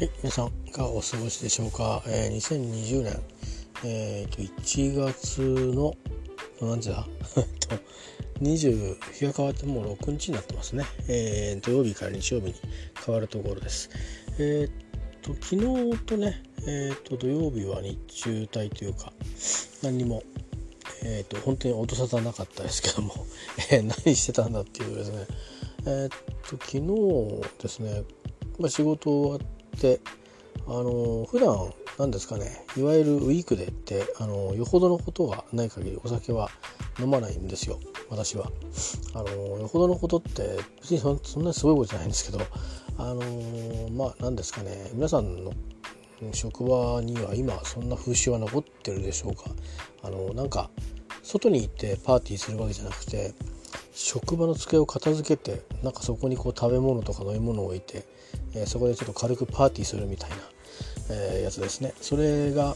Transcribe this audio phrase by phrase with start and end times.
[0.00, 2.02] はい、皆さんいかがお過ごしでしょうか？
[2.06, 3.22] えー、2020年、
[3.84, 5.92] えー、と1月の
[6.58, 7.06] 何時だ
[8.40, 12.54] 20日が変わってもう6日になってますね、えー、土曜日から日曜日に
[13.04, 13.90] 変わるところです。
[14.38, 14.70] えー、
[15.20, 19.12] と昨日とね、えー、と土曜日は日中帯というか
[19.82, 20.22] 何にも、
[21.04, 23.12] えー、と本当に音沙汰なかったですけども、
[23.70, 25.26] え、何してたんだっていうですね
[25.84, 26.16] えー、と
[26.52, 28.02] 昨日ですね、
[28.58, 30.00] まあ、仕事終わってで
[30.66, 36.50] あの普段なんですかねいわゆるウィークデーってあのよほどのことがない限りお酒は
[36.98, 38.50] 飲まないんですよ私は。
[39.14, 42.44] あのよほどのことって別にそんなにすごいことじゃないんですけど
[42.98, 45.52] あのまあ何ですかね皆さんの
[46.32, 49.44] 職場には今そんな風習は残ってるでしょうか。
[50.02, 50.70] あのなんか
[51.22, 53.34] 外に行ってパーティーするわけじゃなくて
[53.92, 58.06] 職場の机を片付けてなんかそこにこう食べ物とか飲み物を置いて、
[58.54, 60.36] えー、そこでちょっと軽くパーティーするみたいな、
[61.10, 62.74] えー、やつですねそれが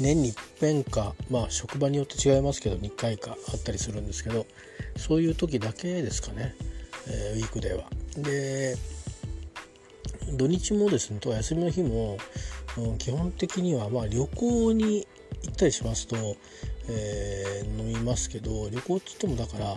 [0.00, 4.46] 年に一遍かまあ職場によって違いますけど2回かあったりするんですけど
[4.96, 6.54] そういう時だけですかね、
[7.08, 7.84] えー、ウィークデーは。
[8.16, 8.76] で
[10.34, 12.16] 土日もですねと休みの日も、
[12.78, 15.06] うん、基本的にはまあ旅行に
[15.42, 16.16] 行ったりしますと、
[16.88, 19.74] えー、飲みますけど旅行っつってもだから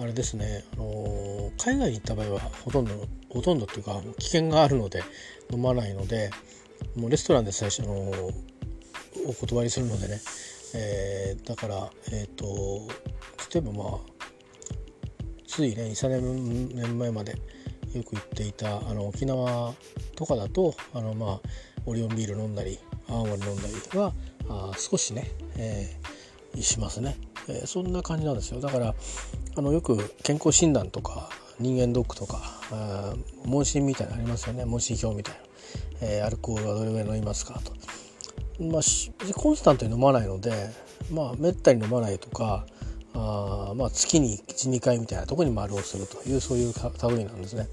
[0.00, 2.92] あれですね、あのー、海外に行った場合はほとんど
[3.30, 5.02] ほとんどっていうか危険があるので
[5.50, 6.30] 飲まないので
[6.96, 8.12] もうレストランで最初の
[9.26, 10.20] お断りするのでね、
[10.74, 12.88] えー、だからえっ、ー、と
[13.52, 13.98] 例えばまあ
[15.46, 17.32] ついね23年前まで
[17.94, 19.74] よく行っていたあの沖縄
[20.14, 21.40] とかだとあのまあ
[21.86, 24.12] オリオンビール飲んだり青森飲んだりは
[24.48, 26.17] あ少しね、えー、
[26.62, 27.16] しますね、
[27.48, 28.94] えー、そんな感じなんですよだから
[29.56, 32.40] あのよく健康診断とか人間ドックとか
[33.44, 35.40] 問診みたいなのありますよね問診票みたいな、
[36.02, 37.72] えー、アルコールはどれぐらい飲みますかと。
[38.60, 38.82] まあ、
[39.34, 40.52] コンスタントに飲まないので、
[41.12, 42.66] まあ、めったに飲まないとか
[43.14, 46.74] あまあ月に12回みたいなとこに丸をするというそういう
[47.10, 47.68] 類なんですね。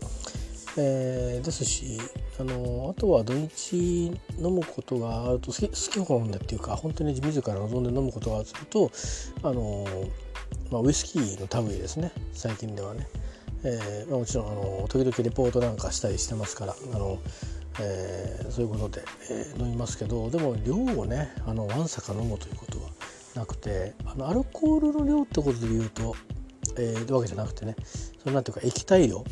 [0.77, 1.99] えー、ですし
[2.39, 8.91] あのあとは土日飲むことがあると好き好き好んでっていうか本当に自ら望んで飲むことがあると
[9.43, 9.85] あの、
[10.71, 13.07] まあ、ウイスキーの類ですね最近ではね、
[13.63, 17.19] えーまあ、もちろんあの時々レポートなんかしたりしてますからあの、
[17.79, 22.89] えー、そういうことで、えー、飲みますけどでも量をねあのわんさか飲むということは
[23.35, 26.15] なくてあのアルコールの量ってことで言うと、
[26.77, 27.77] えー、わけじゃなくてね
[28.21, 29.23] そのなんていうか液体量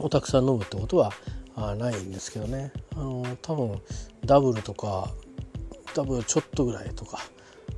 [0.00, 1.12] をたくさん飲むってことは
[1.76, 2.72] ないんですけどね。
[2.94, 3.80] あの多分
[4.24, 5.10] ダブルとか
[5.94, 7.20] ダブルちょっとぐらいとか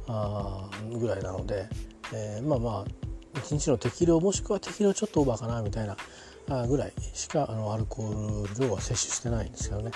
[0.09, 1.69] あぐらいなので、
[2.12, 2.84] えー、まあまあ
[3.39, 5.97] 1日の適量もしくは適量ちょっとオーバーかなみたいな
[6.51, 9.91] あぐらいしかあのアルコール量は摂取してないんですけどね、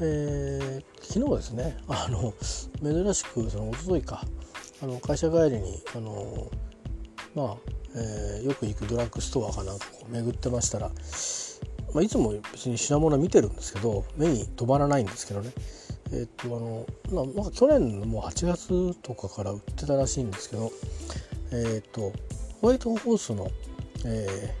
[0.00, 2.34] えー、昨日ですねあの
[2.82, 4.24] 珍しくその一昨日か
[4.82, 6.50] あの会社帰りにあの
[7.34, 7.56] まあ、
[7.96, 10.90] えー、よく行くドラッグストアかなんか巡ってましたら
[11.94, 15.52] まあ、いつも別に品物見てるんですけど目に留まらないんですけどね。
[16.12, 20.70] えっ、とあの、まあ、去年のもう8月とかから売ってたらしいんですけど
[21.52, 22.12] えっ、と
[22.60, 23.48] ホワイトホースの、
[24.04, 24.54] え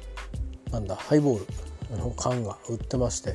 [0.70, 3.34] ー、なんだハイボールの缶が売ってまして、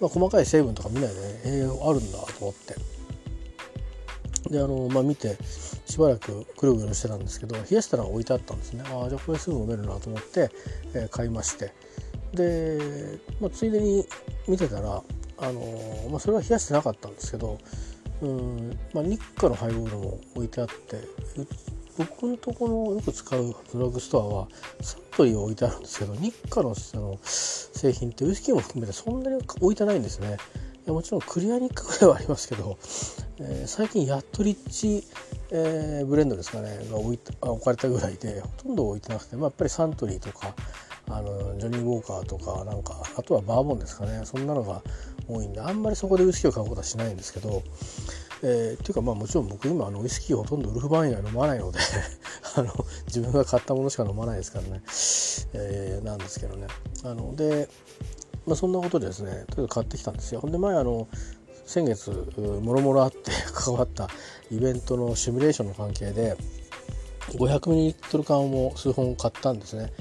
[0.00, 2.74] まあ、細かい成分とか見ないでねえー、あるんだと思って。
[4.50, 5.36] であのまあ見て
[5.98, 10.48] しばらくくるぐるしてたんですけど冷やしたら置いてあったんですねああじゃあこれすぐ飲めるなと思って、
[10.94, 11.72] えー、買いまして
[12.32, 14.06] で、まあ、ついでに
[14.46, 15.02] 見てたら、
[15.38, 17.58] あのまあ、それは冷やしてなかったんですけど
[18.22, 21.00] うん、まあ、日課のハイボールも置いてあって
[21.96, 24.48] 僕のところよく使うドラッグストアは
[24.80, 30.36] サントリーを置いてあるんですけど日課のあの製品ってウイスキーも含めてそんなに置いてないんですね。
[30.92, 32.78] もちろんクリアニックぐらいはありますけど、
[33.40, 35.04] えー、最近やっとリッチ、
[35.50, 40.54] えー、ブレンドですかねが置い置かれたぐらいでほとんど置いてなくて、まあ、やっぱりサントリーとか
[41.10, 44.82] あのジョニー・ウォーカーとかなんかあとはバーボンですかねそんなのが
[45.26, 47.62] 多いんであんまりそこでウイスキーを買うことはしないんですけど、
[48.42, 51.78] えー、っていうかまあもちろん僕今あのウイスキーほとんどウルフバーン以外飲まないので
[52.56, 52.72] あの
[53.06, 54.82] 自分が買ったものしか飲まないですからね、
[55.54, 56.66] えー、なんですけどね。
[57.04, 57.68] あので、
[58.46, 60.40] まあ、そんなことでですねとりあえず買ってきたんですよ。
[60.40, 61.08] ほんで前あの
[61.68, 62.10] 先月
[62.62, 64.08] もろもろあって関わった
[64.50, 66.36] イベントのシミュレーションの関係で
[67.32, 69.92] 500ml 缶を数本買ったんですね。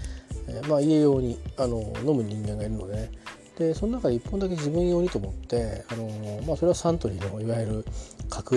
[0.48, 3.12] えー、まあ、家用にあの飲む人間がいるのでね。
[3.58, 7.86] でその中で1本だけ自分用にと思って、あのまあ、それはサントリーのいわゆる
[8.30, 8.56] 角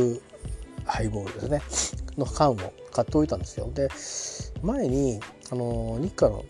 [0.84, 1.62] ハイボールですね。
[2.18, 2.56] の缶を
[2.92, 3.70] 買っておいたんですよ。
[3.74, 3.88] で
[4.62, 5.20] 前に、
[5.50, 6.44] あの日課の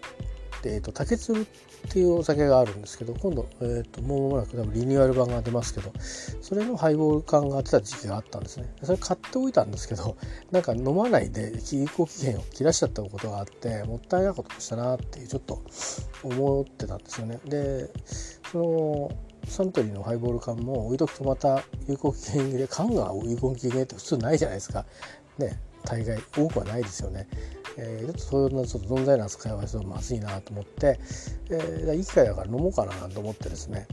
[0.65, 1.45] えーと、竹鶴っ
[1.89, 5.93] っていうお酒があるんですけど今度、えーと、もう間もなく多分リニューアル版が出ますけど
[6.41, 8.73] それのハイボール感が出た時期があったんですね。
[8.83, 10.17] それ買っておいたんですけど
[10.51, 15.63] なんか飲まないで有効期限を切らしちゃったことがあってもったいないことしたなってちょっと
[16.23, 17.41] 思ってたんですよね。
[17.45, 17.91] で
[18.51, 19.11] その
[19.47, 24.85] サントリーのハイボール缶も置いとくとまた有効期限切れ缶が有効期限って普通ないじゃないですか。
[25.39, 25.59] ね。
[25.85, 27.29] 大概多くはないですよね。
[27.77, 30.99] えー、ちょっとそういうのちょっと存在な扱いはちょっとまずいなと思って、
[31.51, 33.87] えー、いい機会だから飲もうかなと思ってですね、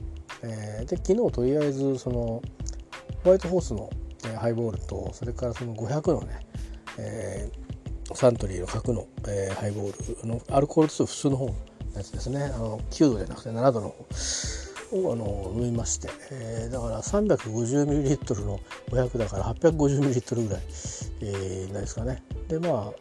[0.43, 2.41] えー、で昨日とりあえずその
[3.23, 3.89] ホワイトホースの、
[4.39, 6.39] ハイボールとそれからその500のね、
[6.97, 7.49] え、
[8.13, 11.55] サントリーの角の、え、ハイボールのアルコール度数普通の方の
[11.95, 12.43] やつですね。
[12.43, 14.66] あの9度じゃなくて7度の方。
[14.91, 20.63] をあの飲みまして、えー、だから 350ml の500だから 850ml ぐらい、
[21.21, 22.23] えー、なんですかね。
[22.47, 22.93] でまあ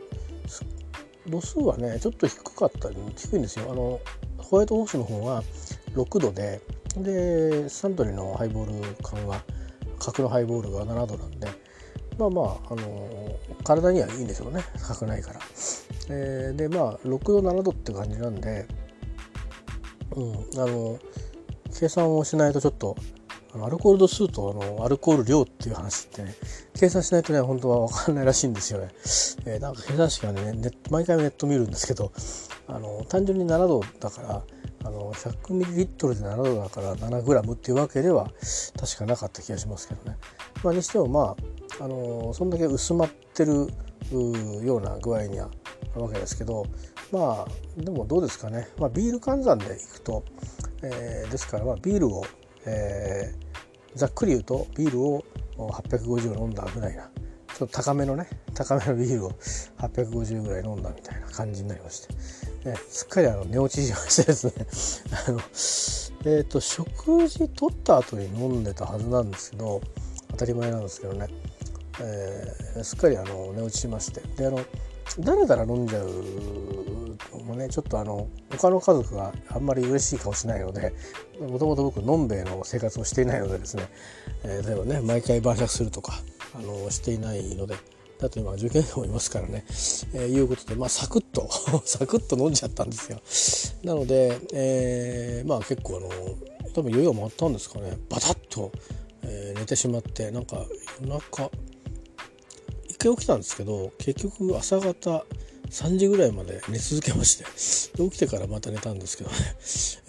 [1.29, 3.71] 度数はねちょっと低かったり低いんですよ。
[3.71, 4.01] あの
[4.39, 5.43] ホワイトホースの方が
[5.95, 6.61] 6度で
[6.97, 9.43] でサントリーのハイボール缶は
[9.99, 11.49] 角のハイボールが7度なんで
[12.19, 14.63] まあまあ、あの体にはいいんでしょうね。
[14.89, 15.41] 高くないから。
[16.09, 18.67] えー、でまあ6度7度って感じなんで、
[20.13, 20.99] うん、あの
[21.79, 22.97] 計算をしないとちょっと
[23.65, 26.35] アルコール度数とあのアルコール量っていう話ってね
[26.79, 28.91] 計算しないとね本当は分かんないらしいんですよね。
[29.47, 30.53] えー、なんか計算式はね
[30.91, 32.13] 毎回ネット見るんですけど
[32.69, 34.43] あの単純に7度だから
[34.85, 38.31] あの 100ml で7度だから 7g っていうわけでは
[38.79, 40.17] 確かなかった気がしますけどね。
[40.63, 41.37] まあ、にしてもま
[41.81, 43.69] ああのそんだけ薄まってる
[44.65, 45.51] ような具合には
[45.95, 46.67] わけですけど
[47.13, 50.25] まあでもどうですかね、まあ、ビール換算でいくと、
[50.83, 52.25] えー、ですからまあビールを、
[52.67, 53.47] えー
[53.97, 55.25] ざっくり言うとビールを
[55.57, 57.11] 850飲んだぐらいな
[57.57, 59.31] ちょっと高めのね高めのビールを
[59.79, 62.07] 850ぐらい飲んだみたいな感じになりまし
[62.63, 69.81] て、ね、すっかりあの寝落ちしましてですね あのえっ、ー、と食事取った後に飲んでたはずなんですけど
[70.33, 71.29] 当たり前なんですけどね、
[72.01, 74.61] えー、すっかりあの寝落ちしましてであの
[75.21, 76.07] だらだら飲んじゃう
[77.33, 80.93] のもねちょっとあの他の家族があんまり嬉しい顔しないので
[81.41, 83.89] もともと僕のんべえの生活をしていないのでですね、
[84.45, 86.21] えー、例えばね毎回晩酌するとか
[86.55, 87.77] あのしていないので
[88.19, 89.65] だと今受験生もいますからね、
[90.15, 91.49] えー、いうことでまあサクッと
[91.85, 93.21] サクッと飲んじゃったんですよ。
[93.85, 96.09] なので、えー、まあ結構あの
[96.73, 97.99] 多分酔いが回ったんですかね。
[98.09, 98.73] バタッと、
[99.23, 100.65] えー、寝てしまってなんか
[101.01, 101.51] 夜中
[102.97, 105.25] 一回起きたんですけど結局朝方
[105.69, 109.37] 3時ぐらいまで寝続けまして起きてからまた寝たんですけどね、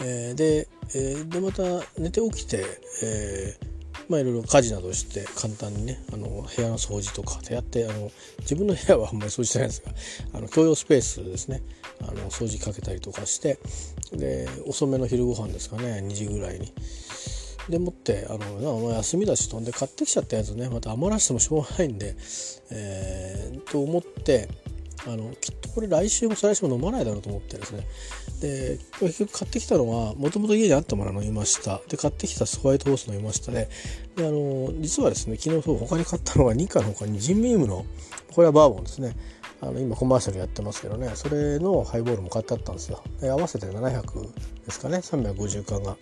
[0.00, 1.62] えー、で,、えー、でまた
[1.98, 2.64] 寝て起きて、
[3.02, 9.82] えーまあいろいろ家事などして簡単にねあの部屋の掃除とかでやってあの自分の部屋はあんまり掃除してないんです
[10.32, 11.60] があの共用スペースですね
[12.00, 13.58] あの掃除かけたりとかして
[14.12, 16.72] で遅めの昼ご飯ですかね2時ぐらいに。
[17.68, 20.68] でもってあの休みだし飛んで買ってきちゃったやつね。
[20.68, 22.16] また余らしてもしょうがないんで、
[22.70, 24.48] えー、と思って
[25.06, 27.86] あのきっとこれ来週も再来週も飲まないだろうと思ってですね。
[28.40, 31.80] で結局買ってきたのはもともと家にあったものを飲みました。
[31.88, 33.68] で買ってきたスホワイトホース飲みましたね。
[34.16, 37.84] であの実はですね昨日そう他に買ったのが2価の他にジンビームの
[38.32, 39.16] これはバーボンですね。
[39.60, 41.10] あの今コマーシャルやってますけどね。
[41.14, 43.02] それのハイボールも買ってあったんですよ。
[43.20, 44.30] で合わせて700で
[44.70, 44.98] すかね。
[44.98, 45.96] 350缶が、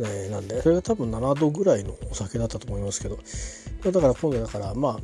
[0.00, 0.60] えー、なんで？
[0.62, 3.18] それが多分7度ぐらいのお酒だったと思いますけど。
[3.90, 4.98] だから今度だからまあ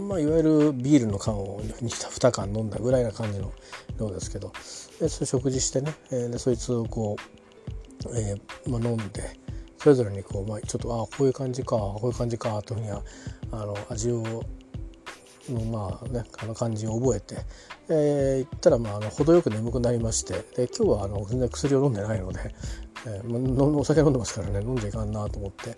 [0.00, 3.52] まあ、いわゆるビールの缶を2缶飲んだぐらいな感じの
[3.98, 4.52] 量ですけど。
[5.00, 7.16] でそ食事してね、えでそいつをこ
[8.06, 9.38] う、えー、まあ、飲んで
[9.78, 13.02] それぞれにこう、まあ、ちょっとああこういう感じかこういう感じかというふうには
[13.52, 14.42] あの味を
[15.52, 17.36] のまあねあの感じを覚えて、
[17.88, 22.40] えー、行ったらまああの程よく眠くなりましてで今日はあの全然薬を飲んでないので、
[23.06, 25.70] えー、お酒飲んでますからね飲んじゃいかんなと思って、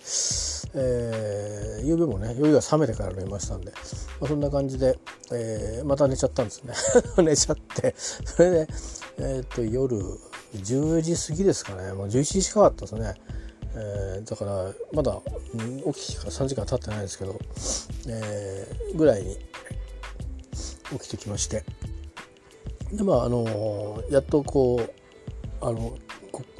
[0.74, 3.72] えー、夕べもね酔いが覚めてから飲みましたんで、
[4.20, 4.98] まあ、そんな感じで、
[5.32, 6.74] えー、また寝ちゃったんですね。
[7.22, 8.68] 寝ちゃってそれで、
[9.18, 9.96] えー、っと夜
[10.54, 11.92] 10時過ぎですかね。
[11.92, 13.14] もう11時近かったですね。
[13.74, 15.20] えー、だからまだ
[15.92, 17.38] 起きてから3時間経ってないですけど、
[18.08, 19.36] えー、ぐらいに
[20.92, 21.64] 起きてきまして
[22.92, 25.96] でまああのやっとこうあの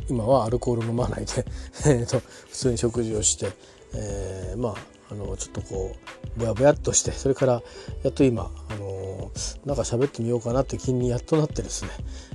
[0.09, 1.45] 今はアルコール飲まないで
[1.87, 3.51] えと普通に食事をして、
[3.95, 4.75] えー、まあ
[5.13, 5.97] あのちょっとこ
[6.37, 7.63] うぼやぼやっとしてそれから
[8.05, 9.31] やっと今あの
[9.65, 11.91] なんか喋ってみようかなって気にやっとなってですね、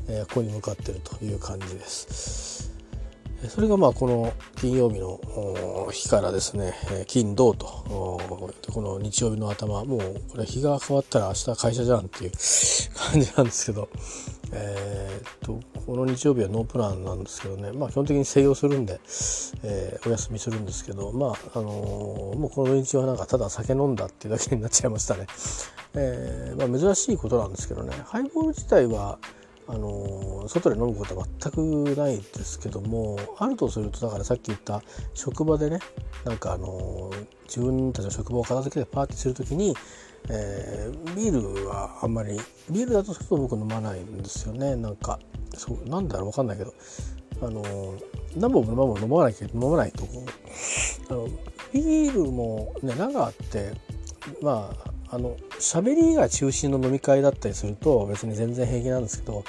[0.07, 2.74] えー、ここに向かってるという感じです。
[3.49, 5.19] それがまあこの金曜日の
[5.91, 6.73] 日からですね
[7.07, 9.99] 金土とこの日曜日の頭もう
[10.29, 12.31] これ日が変わったら明日会社じゃんっていう
[12.95, 13.89] 感じなんですけど、
[14.51, 18.99] えー、とこの日曜日はノープランなんですけどね、まあ、基本的に静養するんで、
[19.63, 25.27] えー、お休みするんですけどまああのー、もうこの日はなんかただ酒飲んだっていうだけになっちゃいましたね。
[25.97, 29.17] えーまあ、珍しいことなんですけどねハイボール自体は
[29.67, 35.79] あの外で飲むことは全くないですけどもあるとするとだからさっき言った職場でね
[36.23, 37.11] なんかあの
[37.47, 39.75] 自分たちの職場を片付けてパーティーする時に、
[40.29, 44.75] えー、ビールはあんまりビールだとすると僕飲まないんですよね。
[44.75, 45.19] なんか
[45.55, 46.73] そうなんだろう分かんないけど
[47.41, 47.63] あの
[48.35, 50.03] 何本も何本も飲まなきゃ飲まないと
[51.09, 51.27] あの
[51.73, 53.73] ビールもね長あって
[54.41, 59.43] まああの喋りが中心の飲み会だったりすると別に全然平気なんですけど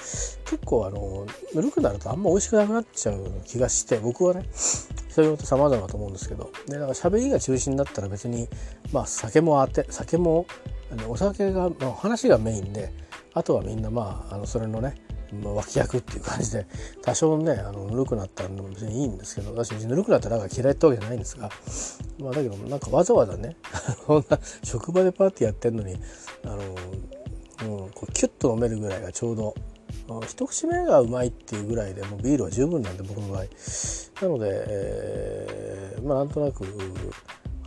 [0.45, 4.47] 結構あのぬるくなるとあんま美味しくなくなっちゃう気がして僕はね
[5.09, 8.49] 人によって様々だと思うんですけどでなんか喋りが中心だったら別に
[8.93, 10.47] まあ酒もあて酒も
[11.09, 12.93] お酒が、まあ、話がメインで
[13.35, 14.95] あとはみんなまああのそれのね
[15.33, 16.67] まあ、脇役っていう感じで
[17.03, 21.51] 多少ねあのぬるくなったら別にいいんですけど私ぬるくなったらなんか嫌いってわけじゃないんですが、
[22.19, 23.57] まあ、だけどなんかわざわざね
[24.07, 25.97] こんな職場でパーティーやってんのに
[26.45, 29.55] あの、うん、こうキュッと飲めるぐらいがちょうど
[30.27, 33.45] 一口目がうまいっていうぐらいでもうビールは十分なんで僕の場合。
[34.23, 36.65] なので、えー、まあなんとなく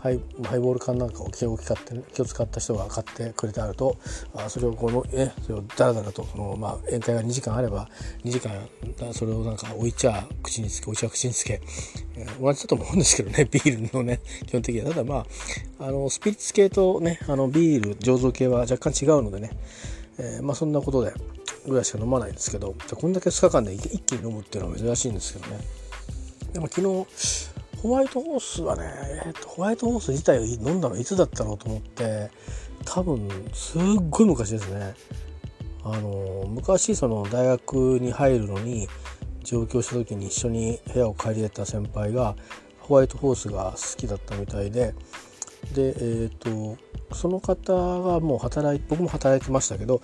[0.01, 3.97] ハイハイボール缶なんかを気を使って、気を使った人が買ってくれてあると
[4.33, 7.89] あそれをこのえそれをダラダラとその、まあ、宴会が2時間あれば
[8.23, 8.51] 2時間
[9.13, 11.61] それをなんか置いちゃ口につけ置いちゃ口につけ、
[12.15, 14.89] えー、同じだと思うんですけどね ビールのね基本的には。
[14.89, 15.25] ただま
[15.79, 19.51] ああのスピリッツ系とねあのビール醸造系は若干違うのでね、
[20.17, 21.13] えー、まあそんなことで
[21.67, 25.59] ぐらいしか飲まないんですけどこんだけ2日間で一気に飲むっていうのは珍しいんですけどね。
[26.53, 28.83] でも昨日ホワイトホースはね、
[29.25, 32.29] えーと、ホワイトホース自体を飲んだのいつだったろうと思って
[32.85, 34.93] 多分すっごい昔ですね。
[35.83, 38.87] あの昔その大学に入るのに
[39.43, 42.35] 上京した時に一緒に部屋を借りれた先輩が
[42.79, 44.93] ホワイトホースが好きだったみたいで
[45.73, 46.77] でえっ、ー、と
[47.15, 50.01] その方がもう働い僕も働いてましたけど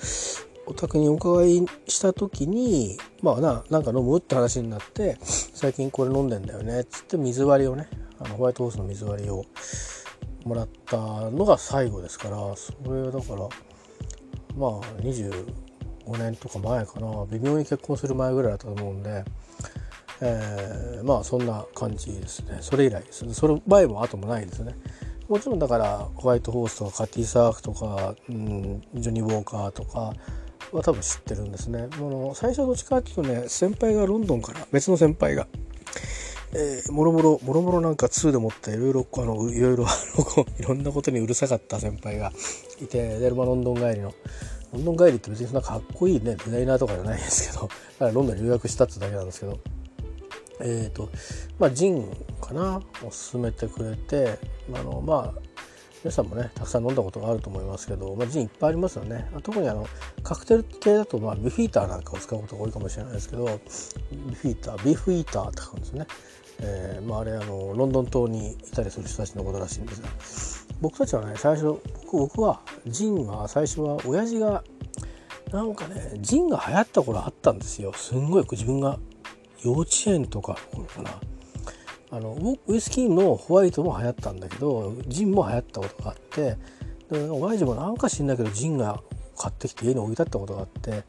[0.67, 7.87] お宅にお伺いした時にまあななんか飲むって話になって最近これ飲んでんだよねっつって水割りをね
[8.19, 9.45] あのホワイトホースの水割りを
[10.43, 13.49] もらったのが最後ですからそれはだから
[14.57, 15.45] まあ25
[16.17, 17.25] 年とか前かな。
[17.31, 19.25] 微妙に結婚する前ぐらいだったと思うんで、
[20.21, 22.59] えー、まあそんな感じですね。
[22.61, 23.25] それ以来です。
[23.33, 24.75] それ前も後もないですね。
[25.27, 30.13] もちろんだからホワイトホースとかカティサーフとか、うん、ジョニー・ウォーカーとか
[30.71, 31.87] は多分知ってるんですね。
[31.97, 32.09] も。
[32.09, 35.47] の最初どっちかっていうとね先輩がロンドンから別の先輩が、
[36.53, 39.85] えー、もろもろもろもろなんか2でもっていろいろあのいろいろ
[40.59, 42.31] いろんなことにうるさかった先輩が
[42.81, 44.13] いてで、まあ、ロンドン帰りの。
[44.73, 49.59] ロンドン帰りって別にそんなかっこいいねデザイナーとかじゃないですけどだからロンドンに留学したってだけなんですけど。
[50.61, 51.09] えっ、ー、と
[51.59, 52.05] まあジン
[52.41, 52.81] かなを
[53.31, 54.39] 勧めてくれて
[54.73, 55.54] あのまあ
[56.05, 59.27] 皆さんもねたくさん飲んだことがあると思いますけど、まあ、ジンいっぱいありますよね。
[59.41, 59.87] 特にあの
[60.21, 63.45] カクテル系だと、まあ、ビフィーターなんかを使うことが多いかもしれないですけど
[64.11, 66.05] ビフィータービーフイーターって書くんですね、
[66.59, 70.09] えーまあ、あれあのロンドン島にいたりする人たちのことらしいんですが
[70.79, 71.81] 僕たちはね最初
[72.11, 74.63] 僕はジンは最初は親父が
[75.51, 77.91] なんかねジンが流行った頃あったんですよ。
[77.93, 78.99] すんごい自分が
[79.63, 81.19] 幼稚園とかかな。
[82.11, 86.57] あのウイスキーのホワイトも流行ったんだけどジンも流行ったことがあって
[87.09, 89.01] で親父もなんか知んないけどジンが
[89.37, 91.03] 買ってきて家に置いてあったことがあって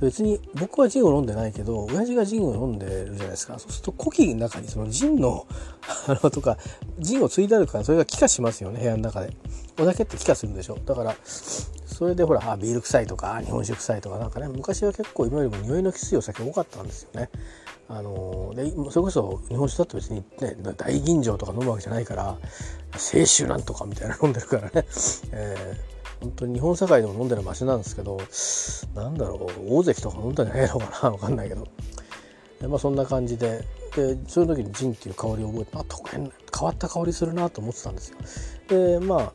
[0.00, 3.58] 別に僕はジンを飲んでないけど親父がジンを飲んでるじゃないですか。
[3.58, 5.46] そうすると呼気の中にそのジンの
[6.08, 6.58] あのとか
[6.98, 9.36] ジンをついてあるからそれが気化しますよね部屋の中で。
[9.78, 10.78] お酒って気化するんでしょ。
[10.84, 17.30] だからそれでほらあビール臭いとか日本酒臭いとかなんかね昔は結構今よりも匂いのきついお酒多かったんですよね。
[17.94, 22.38] あのでそれこそ日本酒だと別にね大吟醸とか飲むわけじゃないから
[22.96, 24.70] 清酒なんとかみたいな飲んでるからね、
[25.32, 28.18] えー、本当に日本社会でも飲んでるマシなんですけど
[28.94, 31.68] なんだろう大関とか飲んだんじゃないのかな分かんないけど。
[32.62, 33.62] で、まあ、そんな感じで
[33.94, 38.16] でそういう時にジンっていう香りを覚えてあと変変わった香りするなと思ってたんですよ。
[38.68, 39.32] でまあ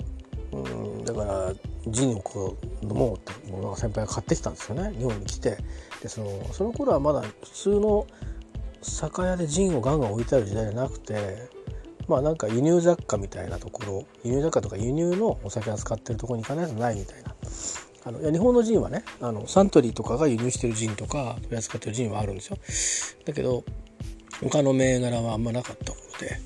[0.52, 1.54] うんだから
[1.88, 4.98] ジンをこう飲もうってものが先輩が買ってきたんですよね。
[4.98, 5.58] 日本に来て。
[6.02, 8.08] でそのその頃はまだ普通の
[8.90, 11.50] 酒屋でジンをガンガン置いてある時代じゃなくて
[12.08, 17.36] まあなんか輸入雑貨みたいなところ輸入雑貨とか輸入のお酒扱ってるところに行かないとないみたいな。
[18.06, 22.58] あのいや日本のジンはねあのサントリーとかが輸入してるジンとか取り扱ってるジンはあるんですよ。
[23.26, 23.66] だけど
[24.42, 26.40] 他の銘柄はあんまなかったことで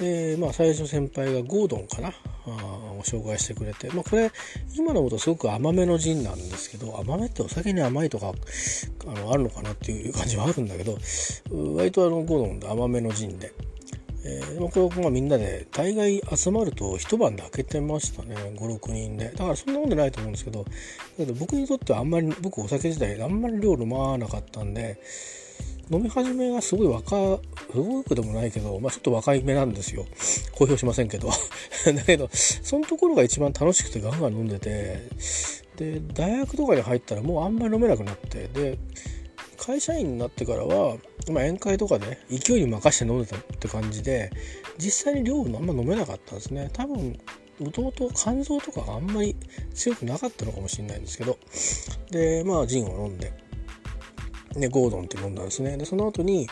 [0.00, 2.12] でまあ最初先輩がゴードンかな。
[2.50, 4.30] を紹介してくれて、まあ、これ
[4.76, 8.32] 今飲むとすごく甘めのジンなんですけど甘めってお酒に甘いとか
[9.06, 10.98] あのあるのかなっていう感じはあるんだけど
[11.74, 13.52] 割とあのゴードンで甘めのジンで。
[14.28, 18.34] えー、これをまあみんなで大概集まると一晩で開けてましたね。
[18.58, 19.30] 56人で。
[19.30, 20.70] だからそんなもんでないと思うんですけどだ
[21.18, 25.00] けど僕にとってはあんまり僕お酒自体あんまり量飲まなかったんで
[25.90, 27.40] 飲み始めがすごい若
[27.70, 30.04] すごくでもないけど、まあ、ちょっと若い目なんですよ。
[30.52, 31.30] 公表しませんけど。
[31.86, 35.08] だけどそのところが一番楽しくてガンガン飲んでて
[35.76, 38.78] で大学とかに入ったらもうあんまり飲めなくなってで
[39.56, 40.96] 会社員になってからは、
[41.30, 44.30] まあ、宴会とかで勢いに任せて飲んでたって感じで
[44.78, 46.70] 実際に量をあんま飲めなかったんですね。
[46.72, 47.18] 多分
[47.58, 49.34] もともと肝臓とかがあんまり
[49.74, 51.38] 強くなかったのかもしれないんですけど。
[52.10, 53.45] でまあジンを飲んで。
[54.56, 55.76] でゴードンって飲んだんですね。
[55.76, 56.48] でその後に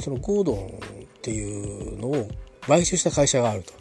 [0.00, 0.60] そのゴードンっ
[1.22, 2.28] ていうのを
[2.66, 3.72] 買収した会社があると。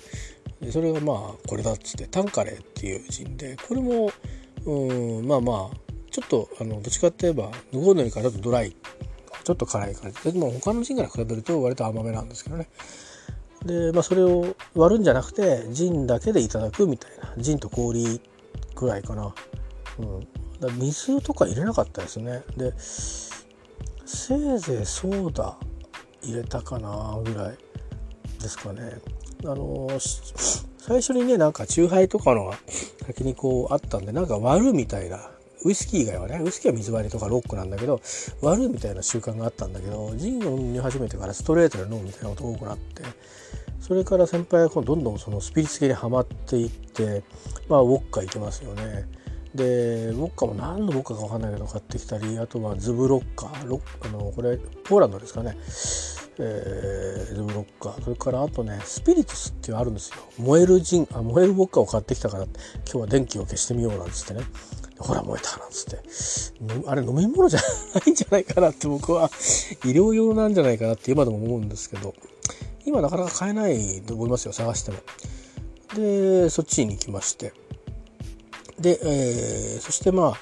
[0.62, 4.12] でそれがまあこれだっつってタンカレーっていうジンでこれも
[4.65, 5.77] うんまあまあ
[6.10, 8.75] ちょっとあのどっちかって言えばゴードンよりかちょっとドライ
[9.43, 10.31] ちょっと辛い感じ。
[10.31, 12.67] でも他のジンから比べると割と甘めなんですけどね。
[13.65, 18.19] でまあそれを割るんじゃなくてジンだけでいただくみたいなジンと氷
[18.74, 19.34] くらいかな。
[20.00, 20.27] うん。
[20.60, 22.43] だ水とか入れなかったですね。
[22.55, 22.74] で
[24.07, 25.57] せいぜいソーダ
[26.23, 27.57] 入れたかなぐらい
[28.41, 28.99] ですかね。
[29.43, 32.53] あの最初にねなんかチューハイとかの
[33.05, 35.29] 先にこうあったんでなんか割るみたいな
[35.65, 38.01] ウイスキー以外はねウイスキーは水割りとかロックなんだけど
[38.41, 43.03] 割るみたいな習慣があったんだけどジンを飲み始めてからストレートで飲むみたいなことが多くなって
[43.81, 47.23] それから先輩がどんどんそのスピリッツ系にはまっていって
[47.67, 49.16] まあウォッカ行きますよね。
[49.55, 55.57] でウォッカも何のウォッカか分かんないけど買ってきたりあとはズブロッカーロあのこれポーランドですかね、
[56.39, 58.01] えー、ズブロッカー。
[58.03, 60.17] それからあとねスピリトスっていうあるんですよ。
[60.37, 62.53] 燃えるジンあ燃えるウォッカを買ってきたから今
[62.85, 64.41] 日は電気を消してみようなんつってね。
[64.99, 66.87] ほら燃えたなんつって。
[66.87, 67.59] あれ飲み物じゃ
[67.95, 69.29] ないんじゃないかなって僕は
[69.85, 72.13] 医療用なんじゃないかなって今でも思うんですけど。
[72.85, 74.97] 今なかなか買えないと思いますよ探しても。
[75.95, 77.51] でそっちに行きまして。
[78.79, 80.37] で、えー、そしてま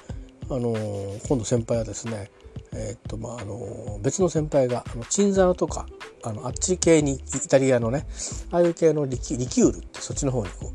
[0.50, 2.30] あ、あのー、今度先輩はですね
[2.74, 5.86] え、っとまああの別の先輩があのチンザノとか
[6.22, 8.06] あのあっち系にイタリアのね
[8.50, 10.72] ああいう系のリキリキュールってそっちの方にこう、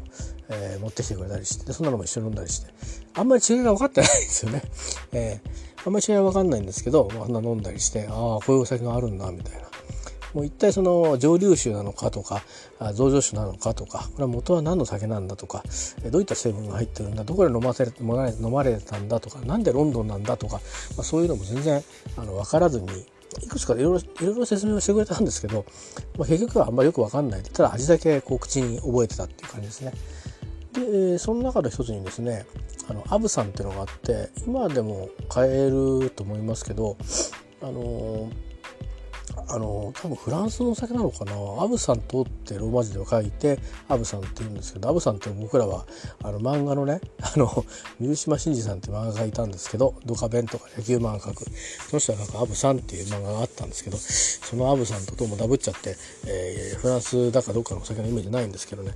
[0.49, 2.73] えー、持ってきてくれたりしてそんなのも一緒に飲んだりして
[3.15, 4.63] あんまり違いが分かってないんですよね。
[5.11, 9.70] えー、あんまり違いは分かんないんですけど、まあ、んな飲んだりしてああこういうお酒があるんだみたいな。
[10.33, 12.41] もう一体その蒸留酒なのかとか
[12.93, 15.63] 増上酒なのかとかこれは元は何の酒なんだとか
[16.09, 20.55] どういった成分が入ってるんだどこで飲ませ飲まれたんだとか何でロンドンなんだとか、
[20.95, 21.83] まあ、そういうのも全然
[22.17, 22.87] あの分からずに
[23.43, 25.65] いくつかいろいろ説明をしてくれたんですけど、
[26.17, 29.93] まあ、結局はあんまりよく分かんないただ味だけこう口に覚えてたっていう感じですね。
[30.73, 32.45] でその中の一つにですね
[32.87, 36.95] あのアブさんっていうのがあって今でも買えると思いますけど
[37.61, 38.50] あのー
[39.47, 41.33] あの多分フランスのお酒なのかな？
[41.61, 45.85] アブさんとってローマ字で書いてアブさんって言うんですけどアブさんって僕らは
[46.23, 47.65] あの漫画のね あの
[47.99, 51.45] 水島新司さんって漫画がいたんですけどドカベンとか野球漫画描く
[51.89, 58.91] その人はなんかアブさんっていう漫画があったんですけどそのアブさんとどうもダブっちゃって、えー、フランスだかどっかのお酒のイメージないんですけどね。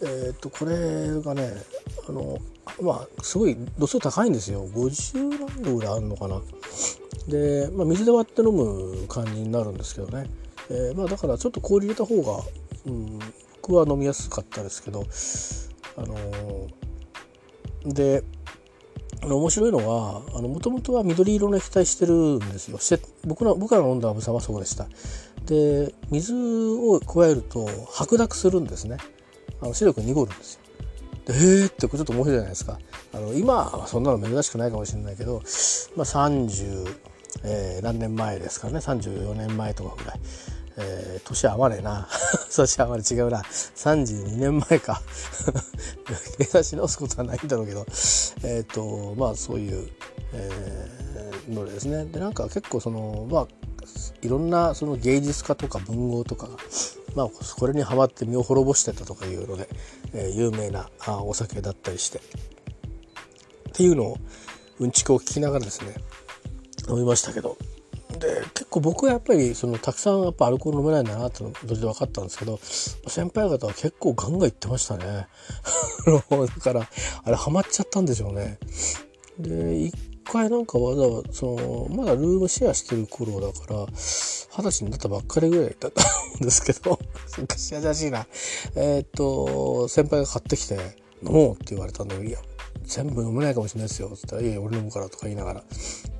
[0.00, 1.52] えー、っとこれがね
[2.08, 2.38] あの
[2.80, 4.66] まあすごい度数高いんですよ。
[4.68, 6.40] 50何度ぐらいあるのかな？
[7.26, 10.28] で、まあ、水で割って飲む感じになるんですけどね、
[10.70, 12.42] えー、まあ、だからちょっと氷入れた方が、
[12.86, 13.18] うん、
[13.62, 15.04] 僕は飲みやすかったですけど
[15.96, 18.24] あのー、で
[19.22, 22.78] 面白いのはもともとは緑色の液体してるんですよ。
[22.78, 24.86] して僕ら僕らが飲んだアブさんはそうでした。
[25.44, 28.98] で水を加えると白濁するんですね。
[29.60, 30.60] あの視力濁るんですよ。
[31.26, 32.78] でえーってちょっと面白いじゃないですか。
[33.12, 35.42] あの今はそんなの珍しくないかもしれないけど、
[35.96, 37.08] まあ、30
[37.44, 38.78] えー、何年前ですかね。
[38.78, 40.20] 34年前とかぐらい、
[40.78, 42.08] えー、年合わねえな。
[42.50, 43.42] 年合わね違うな。
[43.42, 45.02] 32年前か。
[46.38, 47.86] 計算し直すことはないんだろうけど。
[48.42, 49.88] えっ、ー、とまあそういう、
[50.32, 52.04] えー、のですね。
[52.06, 53.48] でなんか結構そのまあ
[54.22, 56.56] いろんなその芸術家とか文豪とかが、
[57.14, 59.68] まあ、これにハマって身を滅ぼしてたとかいうので、
[60.12, 60.90] えー、有名な
[61.22, 62.20] お酒だったりして。
[63.78, 64.16] っていうのを
[64.80, 65.94] うんちくを聞きながらですね
[66.88, 67.56] 飲みましたけど。
[68.18, 75.04] で結構僕はやっぱりそのたくさんやっぱアルコール飲めないんだなっての途中で分かったんですけど先輩方は結構ガンガン言ってましたね。
[76.08, 76.88] だから
[77.22, 78.58] あれハマっちゃったんでしょうね。
[79.38, 86.02] で一回なんかわざわざそのまだルームシェアしてる頃だから二十歳になったばっかりぐらいだった
[86.38, 86.98] んですけど
[87.38, 88.26] 昔懐かしいな。
[88.74, 90.74] えー、っと先輩が買ってきて
[91.22, 92.40] 飲もうって言われたんだけどいや
[92.88, 95.64] 全部飲めないかもしれないですよ」っつったら「いや俺飲むから」とか言いながら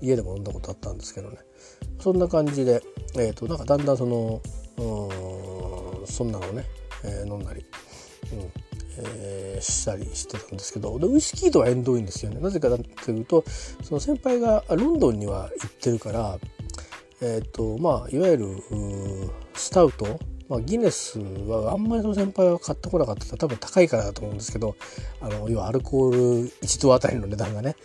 [0.01, 1.39] 家でも飲んだことあったんですけどね。
[2.01, 2.81] そんな感じで、
[3.17, 4.41] えーと、なんかだんだんその
[4.77, 6.65] うんそんなのをね、
[7.05, 7.65] えー、飲んだり、
[8.33, 8.53] うん
[8.99, 12.41] えー、したりしてたんですけどでウイスキーとは縁遠いんですよね。
[12.41, 13.45] なぜかというと
[13.83, 16.39] その先輩がロンドンには行ってるから
[17.21, 18.63] えっ、ー、とまあいわゆる
[19.55, 24.77] スタウトまあ、ギネスはあんまりその先輩は買ってこなかった多分高いからだと思うんですけど
[25.21, 26.19] あの要はアルコール
[26.63, 27.77] 1度あたりの値段がね。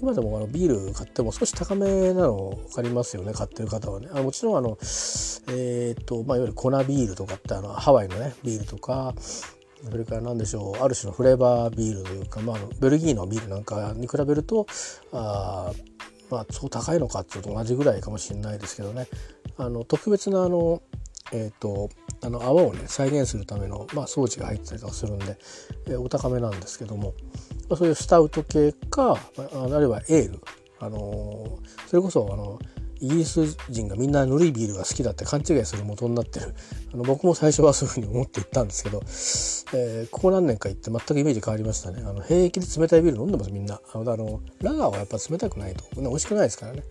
[0.00, 4.08] 今でもあのビール買っても少し高めなの分かりますよね買ってる方はね。
[4.12, 4.78] あもちろんあの
[5.50, 14.66] えっ、とまあいわゆる粉ビールとかってあのハワイのねビールとかそれから何でしょうある種のフレーバービールというか、まあ、ベルギーのビールなんかに比べると
[15.12, 15.70] あ
[16.30, 19.06] まあそう高いのかっていうと同じぐらいかもしれないですけどね。
[19.56, 20.82] あの特別なあの
[21.32, 21.90] えーと、
[22.22, 25.38] あの泡をね再現するための、まあ、装置が入ってたりとかするんで、
[25.86, 27.14] えー、お高めなんですけども、
[27.68, 30.40] まあ、そういうスタウト系かあるいはエール、
[30.80, 32.58] あのー、それこそあの
[33.00, 36.54] イギリス人がみんなぬるいビールが好きだって勘違いする元になってる。
[36.92, 39.02] あの僕も最初はそういうふうに思って行ったんですけど、
[39.78, 42.02] えー、ここ何年か行って全くイメージ変わりましたね。
[42.04, 43.80] あの平気で冷たいビール飲んでますみんな。
[43.92, 45.84] あのあのラガーはやっぱ冷たくないと。
[45.96, 46.82] 美味しくないですからね。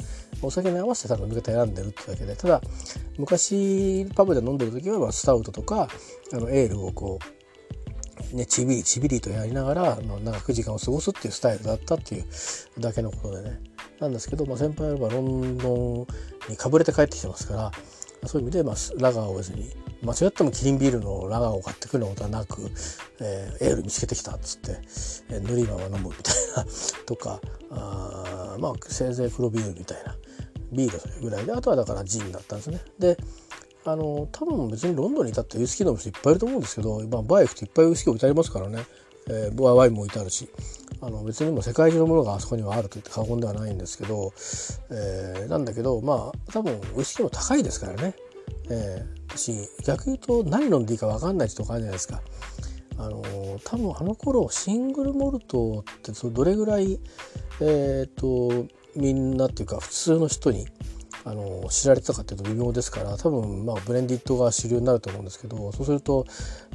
[0.42, 2.36] お酒に合わせてた飲み方選んでるってだけで。
[2.36, 2.62] ただ
[3.18, 5.88] 昔パブで飲んでる時は、まあ、スタウトとか
[6.32, 7.43] あのエールをこう
[8.34, 12.26] ね、ちびりちびりとやりながら長く時間を過ごすっていうスタイルだったっていう
[12.80, 13.60] だけのことでね
[14.00, 16.08] なんですけど、まあ、先輩はロンド
[16.48, 17.72] ンにかぶれて帰ってきてますから
[18.28, 19.70] そういう意味で、まあ、ラガーを別に
[20.04, 22.62] 間違ってもキリンビールのラガーを買ってくるようなことはなく、
[23.22, 24.80] えー、エール見つけてきたっつって、
[25.30, 26.66] えー、塗りまま飲むみたいな
[27.06, 27.40] とか
[27.72, 30.16] あまあせいぜい黒ビールみたいな
[30.72, 32.82] ビールぐらいであとはだからジンだったんですね。
[33.00, 33.18] で
[33.86, 38.84] あの多分別にロンドンにいたってウイスキー飲む人いっぱいいると思うんですけど、まあ、バイクっていっぱいウイスキー置いてありますからね、
[39.30, 40.50] えー、ワインも置いてあるし
[41.02, 44.32] あの別にも世界中のものがあそこにはあると言って過言ではないんですけど、
[44.90, 48.16] えー、なんだけどまあ多分ウイスキーも高いですからね、
[48.70, 52.22] えー、し逆に言うと何飲んでいいか分かんない人とかあるじゃないですか。
[52.96, 53.24] あの
[53.66, 57.00] 多分あの頃シングルモルトってどれぐらい、
[57.60, 60.68] えーとみんなっていうか普通の人に
[61.26, 66.26] あの知られてたかっていうと微妙ですから多分まあブレンディットが主流になると思うんですけどそうすると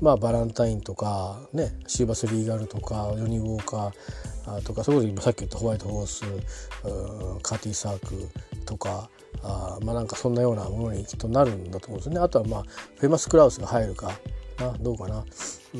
[0.01, 6.23] まあバランタインとかねシーバスリーガルとかヨニー・ウォーカーとかそれこそ今さっき言ったホワイトホース
[7.43, 8.29] カーティーサーク
[8.65, 9.11] とか
[9.43, 12.19] あまあなんかそんなようなものにきっとなるんだと思うんですね。
[12.19, 12.63] あとはまあ
[12.97, 14.13] フェマス・クラウスが入るか
[14.59, 15.25] などうかな、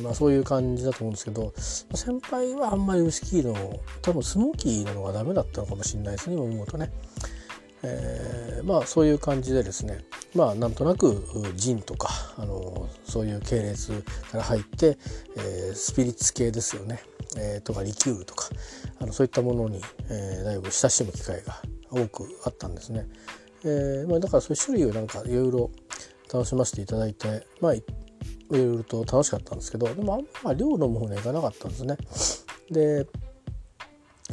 [0.03, 6.93] まあ、そういう感じだと思うんですけど先輩はあんまりウイスキーの多分スモーキーなのがダメだったのかもしれないですね今思うとね。
[7.83, 13.93] えー、まあそういう感じでですねまあなんとなくジンとかあのそういう系列
[14.31, 14.99] から入って、
[15.37, 17.01] えー、スピリッツ系ですよね、
[17.37, 18.49] えー、とかリキュールとか
[19.01, 23.07] あのそういったものに、えー、だいぶ親しむ機会が多くあったんですね。
[23.65, 25.71] えーまあ、だからそういう種類をなんかいろいろ
[26.33, 27.83] 楽しませていただいてまあい
[28.51, 31.97] ろいろと楽しかったんですけどでもあんまり量飲む方にはいかなかったんですね。
[32.71, 33.07] で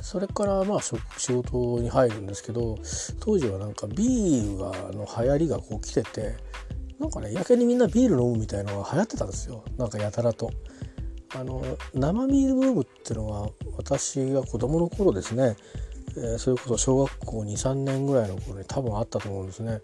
[0.01, 0.97] それからまあ仕
[1.31, 2.77] 事に入るんですけど
[3.19, 6.35] 当時はなんかビールがの流行りがこう来てて
[6.99, 10.51] なんかねやけにみんなビール飲むみたいのが流行ってたんですよなんかやたらと。
[11.33, 11.61] あの
[11.93, 15.57] 生ビールブームっていうのは私が子供の頃ですね、
[16.15, 19.81] えー、それこそ小学校23年ぐらいの頃に多分あったと思うんですね。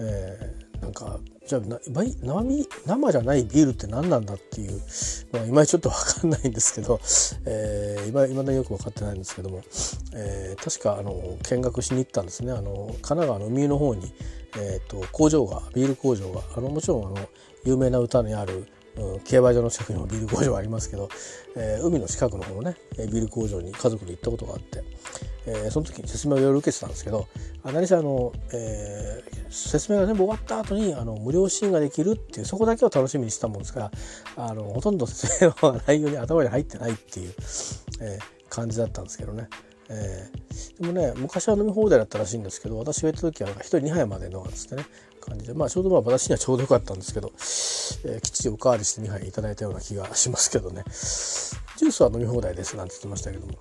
[0.00, 4.80] え、なんかじゃあ生生じゃないビールって何なんだっていう
[5.32, 7.00] のは今ちょっと分かんないんですけど、
[7.46, 9.62] えー、今今だによく分かってないんですけども、
[10.14, 12.52] えー、確かあの見学しに行ったんですね。
[12.52, 14.12] あの神奈川の海の方に、
[14.58, 17.28] えーと、工場がビール工場があのもちろんあの
[17.64, 21.08] 有名な歌にあるうん、競馬場の近くにもビール工場ありますけど、
[21.56, 24.84] えー、海の近くの方のねビール工場に家族で行ったことがあって、
[25.46, 27.26] えー、その時に説明をいろいろ受けてたんですけど
[27.64, 33.90] 何せあの、えー、説明が全部終わった後にあの無料シーンができるっていうそこだけを楽しみにしたもんですから
[34.36, 37.34] あのほとんど説明の内容に頭に入ってないっていう、
[38.00, 39.48] えー、感じだったんですけどね。
[39.88, 44.86] えー、でもね昔は飲み放題だったらしいんですけど私が行った時はなんか1人2杯までのなんつってね
[45.22, 47.32] 感じでまあちょうどまあ私にはちょうどよかったんですけど、
[48.12, 50.84] えー、きっちりおかわりして2杯いただいたような気がしますけどね。
[51.78, 53.54] ジュースは飲み放題ですなんて言ってましたけども、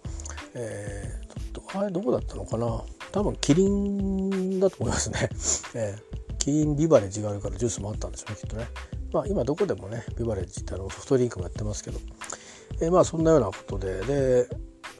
[0.54, 2.84] えー、ちょっとあれどこだったのかな？
[3.12, 5.30] 多分キリンだと思いますね、
[5.74, 8.68] えー、キリンビバレッジがあるからジュースもあったんでしょうねきっとね。
[9.12, 12.00] まあ今どこでもねビバレッジってあのソフトリンクもやってますけど、
[12.80, 14.02] えー、まあそんなようなことで。
[14.02, 14.50] で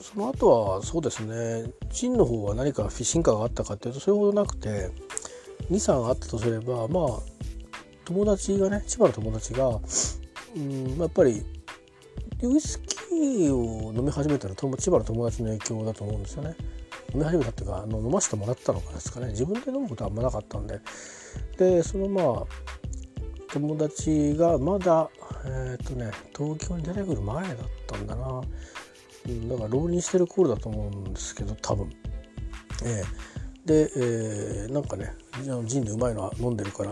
[0.02, 1.72] その後はそうですね。
[1.92, 4.90] ジンの方は何か進化があったかっていうとそれほどなくて
[5.70, 7.20] 23あったとすればまあ
[8.06, 9.80] 友達がね千葉の友達が
[10.56, 11.44] うんやっぱり
[12.44, 16.56] ウイスキーを飲み始めたのは千葉の友達の影響だと思うんですよね。
[17.14, 19.28] 飲み始めたっていうかあの飲ませてもらったのかですかね。
[19.28, 20.80] 自分で飲むことはあんまなかったんで。
[21.58, 22.46] でそのまあ
[23.54, 25.10] 友達がまだ
[25.46, 28.42] えっ、ー、とね東京に出てくる前だったんだな、
[29.28, 31.92] うん、だから浪人してる頃だと思うんですけど多分。
[32.84, 33.31] ええ。
[33.66, 35.14] で、えー、なんかね
[35.66, 36.92] ジンでうまいのは飲んでるから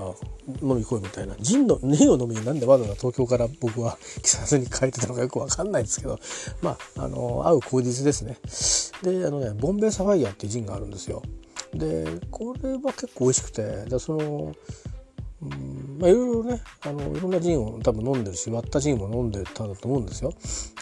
[0.62, 1.36] 飲み行こうみたいな。
[1.40, 6.20] ジンのネを飲みになんでわざわざ東京から僕は木更津に帰ってたのかよく分かんないですけど
[6.62, 8.38] まああの合う口実ですね。
[9.04, 11.24] であのねボンベーサファイアっていうジンがあるんですよ。
[11.74, 14.54] でこれは結構美味しくてでその
[15.42, 20.34] うんまあ、いろいろねあのいろんなジンを多分飲んでるし割ったジンも飲んでたんだと思うんですよ。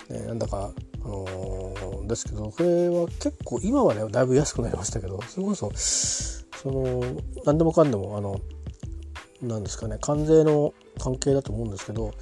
[0.10, 0.72] えなんだか、
[1.04, 7.04] あのー、ですけどこれは結構今はねだいぶ安くなりましたけどそれこそその
[7.46, 8.40] 何でもかんでもあの
[9.42, 12.14] なんですかね関税の関係だと思うんですけど、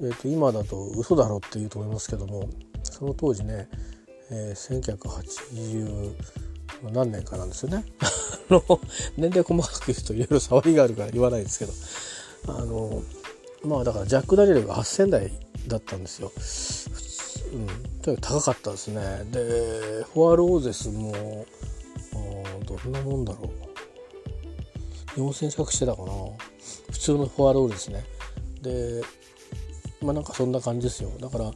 [0.00, 2.48] えー、と今だと嘘だろって言うと思いますけども
[2.84, 3.68] その当時ね、
[4.30, 6.14] えー、1980
[6.82, 7.84] 何年かなんですよね。
[8.50, 8.80] あの
[9.16, 11.72] 年齢細かく言うといろいろ触りがあるから言わないですけど
[12.48, 13.02] あの
[13.62, 15.32] まあだからジャック・ダニエルが8,000台
[15.66, 16.32] だったんですよ。
[17.52, 17.66] うん、
[18.02, 19.26] とにかく高かったですね。
[19.30, 21.46] でフォアローゼスも
[22.64, 23.50] どんなもんだろ
[25.16, 26.12] う4,000近くしてたかな
[26.92, 28.04] 普通のフォアローゼスですね。
[28.62, 29.02] で
[30.00, 31.10] まあなんかそんな感じですよ。
[31.18, 31.50] だから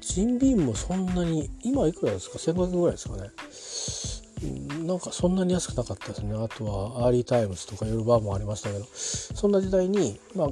[0.00, 3.30] ジンビームもそんなに今いくらですか？1500ぐらいですかね。
[4.84, 6.34] なんかそんなに安くなかったですね。
[6.34, 8.84] あとはアーリータイムズとかいろいろバーもありましたけど。
[8.94, 10.48] そんな時代にまあ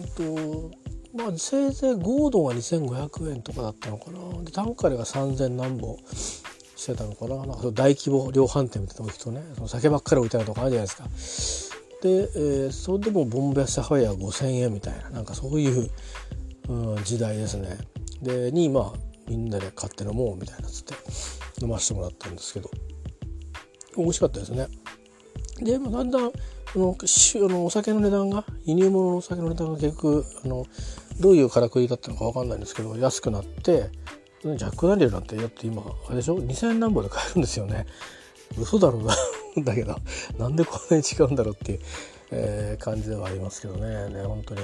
[0.00, 0.70] えっと
[1.14, 4.42] まあせいぜいゴードンは2500円とかだったのかな。
[4.42, 5.98] でタンカレが3000何本
[6.76, 7.36] してたのかな。
[7.44, 11.76] なんか大規模量販店みたいなの置くとねその酒ばっかり置いてあるとかあるじゃないですか。
[12.02, 15.10] で、えー、それでもボンベサファイア5000円みたいな。
[15.10, 15.90] なんかそういう、
[16.68, 17.76] うん、時代ですね。
[18.22, 20.94] でにまあみんなで買って飲もうみたいなつって
[21.62, 22.70] 飲ませてもらったんですけど
[23.96, 24.68] 美味しかったですね。
[25.58, 26.30] でもだんだんあ
[26.78, 30.66] のあのお酒の値段が輸入物のお酒の値段が結局あの
[31.18, 33.90] どういうからくりだったのか分かんないんですけど安くなって
[34.42, 37.86] ジャック・ダニエルなんてだって今あれでしょ？2000円何本で買えるんですよね。
[38.58, 39.16] 嘘だろうな
[39.64, 39.96] だけど。
[40.38, 41.80] なんでこんなに違うんだろうっていう、
[42.30, 44.08] えー、感じではありますけどね。
[44.08, 44.60] ね本当に。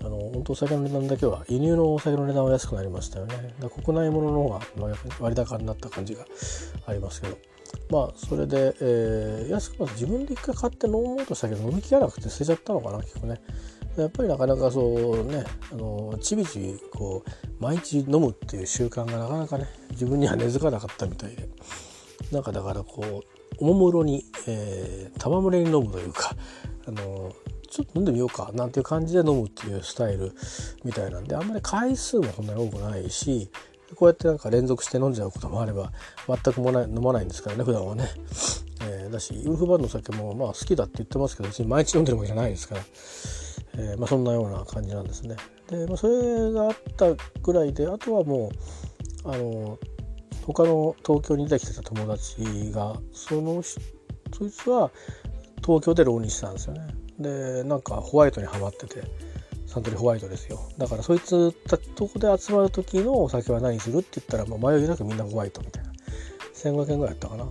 [0.00, 3.54] あの本当お酒の値段だけは輸入のお酒の値段は安くなりましたよね。
[3.58, 4.60] だ国内物のの方が
[5.20, 6.24] 割高になった感じが
[6.86, 7.36] ありますけど。
[7.90, 13.40] まあそれで、えー、安くまず自分で一回買って飲もうとしたけど飲みきらなくて捨てちゃったのかな結構ね。
[13.96, 21.48] やっぱりなかなかそうねあのちびちびこう毎日飲むっていう習慣がなかなかね自分には根付かなかったみたいで。
[22.32, 26.34] なんかだからこうおもむろに、えー、玉群れに飲むというか
[26.86, 27.32] あの
[27.70, 30.32] ちょっと飲んでみようかなんていう感じで飲むっていうスタイル
[30.84, 33.50] みたいなんであんまり回数もそんなに多くないし
[33.94, 35.92] こうやってなんか連続して飲んじゃうこともあれば
[36.26, 38.08] 全くもない飲まないんですからね普段はね、
[38.82, 42.80] えー、だしウルフバンの酒もまあ好きだって言ってますけど別に毎日飲んでるわけじゃないですから、
[43.78, 45.36] えー、まあ、そんなような感じなんですね。
[45.68, 48.50] で、まあ、それがあったぐらいであとはも
[49.24, 49.78] うあの
[50.46, 54.90] 他の東京に出てきてた友達がそのそいつは
[55.64, 56.86] 東京で浪人したんですよね。
[57.18, 59.02] でなんかホワイトにはまってて
[59.66, 60.60] サントリーホワイトですよ。
[60.78, 65.92] だからそいつたとこで集まる時のお酒は何するって言ったら、まあ、迷いなくみんなホワイトみたいな。
[66.54, 67.50] 1500円ぐらいやったかな、ね。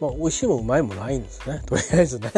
[0.00, 1.62] まあ、美味しいもうまいもないんですね。
[1.66, 2.32] とりあえずね、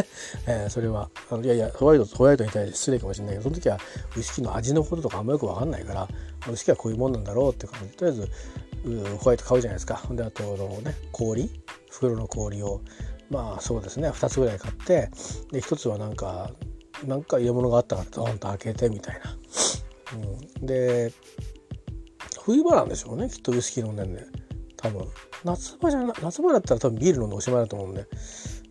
[0.47, 1.11] えー、それは。
[1.31, 3.79] あのいやいやホワイトホワイトに対して失礼かもしれないけどその時は
[4.17, 6.09] ウイスキーの味のこととかあんまよく分かんないから
[6.49, 7.91] ウイスキーはこういうもんなんだろうって感じ。
[7.91, 8.31] でとりあえず
[9.19, 10.03] ホワイト買うじゃないですか。
[10.11, 11.51] であとのね氷？
[11.91, 12.81] 袋の氷を
[13.33, 14.11] まあそうですね。
[14.11, 15.11] 2つぐらい買って
[15.51, 16.51] で1つはなんか
[17.07, 19.37] なんか入れ物があったからドーンと開けてみたいな、
[20.61, 21.13] うん、で
[22.45, 23.29] 冬場なんでしょうね。
[23.31, 24.27] きっとウイスキー飲んでんで。
[24.77, 25.07] 多分。
[25.45, 28.07] 夏場じゃな夏場だったら多分ビール飲んでおしまいだと思うんで。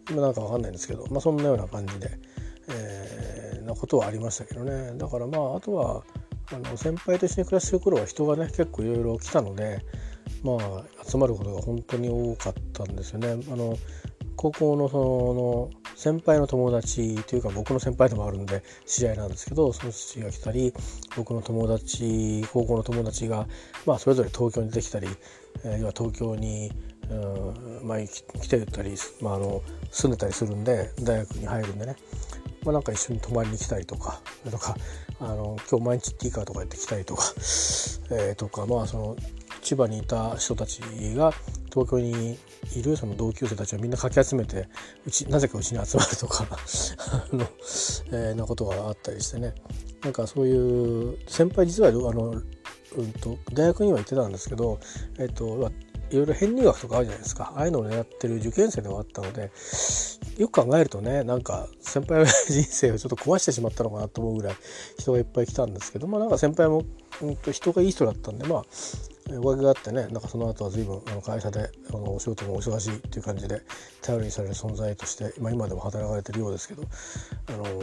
[0.10, 1.08] 今なんかわかんないんですけど。
[1.10, 2.12] まあそんなような感じで、
[2.69, 4.93] えー、なことはありましたけどね。
[4.97, 6.04] だからまああとは
[6.54, 9.86] あの先輩と一緒に暮らしてる頃は人がね結構いろいろ来たので
[10.43, 13.30] まあ集まることが本当に多かったんですよね。
[13.50, 13.78] あの
[14.41, 20.73] 高校のその先輩の友達というか僕の先輩でもあるんで知り合いなんですけどその父が来たり
[21.15, 23.45] 僕の友達高校の友達が、
[23.86, 25.08] まあ、それぞれ東京に出てきたり、
[25.63, 26.71] え、要は東京に、
[27.12, 31.95] うんまあ、来てたり、まあ、あの住んでたりするんで大学に入るんでね、
[32.65, 34.75] まあ、なんか一緒に泊まりに来たりとかとか
[35.19, 37.23] あの今日毎日行っていいかとか言って来たりとか、
[38.10, 39.15] えー、とかまあその
[39.62, 40.82] 千葉にいた人たち
[41.15, 41.32] が
[41.69, 42.38] 東京に
[42.76, 44.67] いるその同級生たちをみんなかき集めて
[45.06, 46.45] うちなぜかうちに集まるとか
[47.32, 47.45] あの、
[48.12, 49.54] えー、なことがあったりしてね。
[50.04, 52.41] なんかそういう先輩実はあの
[52.97, 54.80] うんと、大学には行ってたんですけど、
[55.17, 55.71] えっと、
[56.10, 57.54] いろいろ編入学とかあるじゃないですか。
[57.56, 59.50] ああいうのを狙ってる受験生ではあったので
[60.38, 64.56] よく考えるとねなんか先輩の人生をちょっと壊してしまったのかなと思うぐらい
[64.97, 66.84] 人がいっぱい来たんですけどまあなんか先輩も、
[67.21, 68.65] うん、人がいい人だったんでまあ
[69.29, 73.62] おかげがあってねなんかその後は随分あの会社であのお仕事もお忙しいっていう感じで
[74.01, 76.84] 頼りにされる存在として、まあ、今でも働かれてるようですけど、
[77.47, 77.79] あのー、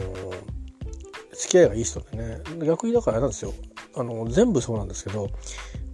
[1.33, 3.53] 付き合いがいい人でね逆にだからなんですよ。
[3.95, 5.29] あの全部そうなんですけど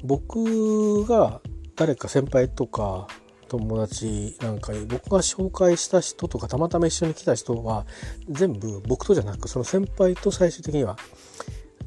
[0.03, 1.41] 僕が
[1.75, 3.07] 誰か先輩とか
[3.47, 7.85] 友達なんかに僕が紹介した人とかたまたま一緒に来た人は
[8.29, 10.97] 全部僕とじゃなくその先輩と最終的には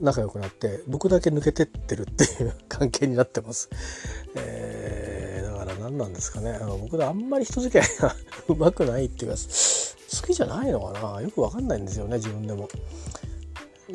[0.01, 3.69] 仲良くなって僕だけ抜けてってるっていう関係になってます。
[4.37, 8.15] えー、だから何なんですかねあの僕あんまり人付き合いが
[8.49, 12.69] うまくないっていうか好きじゃないのかなよく分かんないんですよね自分でも。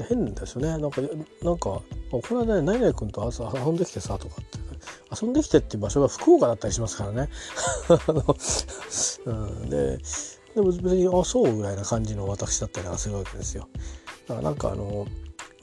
[0.09, 1.01] 変ですよねなんか
[1.43, 1.83] なんかこ
[2.31, 4.63] の間ね何々君と朝遊んできてさとかって
[5.21, 7.29] 遊んできてっていう場所が福岡だったりしますからね。
[9.25, 9.99] うん、で
[10.55, 13.67] でも別にあそうぐらいな感じの私だったりするわけですよ。
[14.27, 15.07] だからなんかあの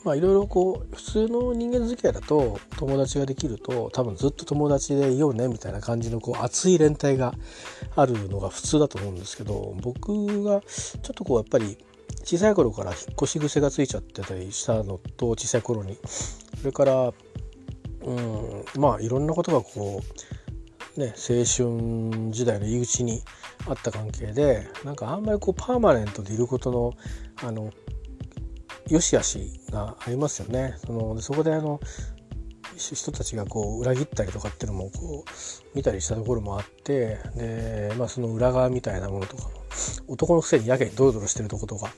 [0.04, 7.34] まあいろいろこう普通の人間付き合いだと友達ができると多分ずっと友達でいようねみたいな感じのこう熱い連帯が
[7.96, 11.76] あるのが普通だと思うんですけど僕がちょっとこうやっぱり
[12.24, 15.98] 小さい頃から引っ越し癖がついちゃってたりしたのと小さい頃に。
[16.58, 17.12] それから
[18.02, 20.02] うんまあいろんなことがこ
[20.96, 23.22] うね青春時代の入り口に
[23.66, 26.92] あった関係でなんかあんまりこうパーマネントでいることの
[27.42, 27.72] あの
[28.90, 30.74] 良し悪しがありますよね。
[30.84, 31.80] そのそこであの
[32.76, 39.48] 人たちがこう裏切ったりとかっていうのもこう見たりしたところもあってで、まあ、その裏側みたいなものとか
[40.08, 41.90] 男のくせにやけにドロドロしてるとことか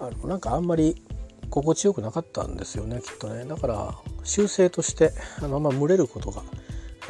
[0.00, 1.02] あのなんかあんまり
[1.50, 3.44] 心地よくなかったんですよねきっとね。
[3.44, 6.42] だから習性としてあのあんま群れることが、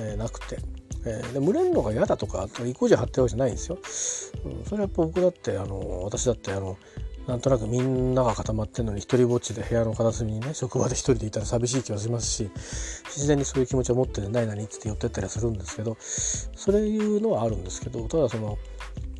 [0.00, 0.58] えー、なくて、
[1.06, 3.78] えー、で群れるのが嫌だとか意固地張ってるわけじゃないんですよ、
[4.44, 6.76] うん、それはやっぱ僕だってあの私だってあの
[7.28, 12.50] なんとなくみんなが固まってるのに一人ぼっちで部屋の片隅にね職場で一人でいたら寂しい気はしますし
[13.04, 18.56] 自然にそういう気持ちを持ってない何って寄ってったりするんですけどそれいうのはあるんですけどただその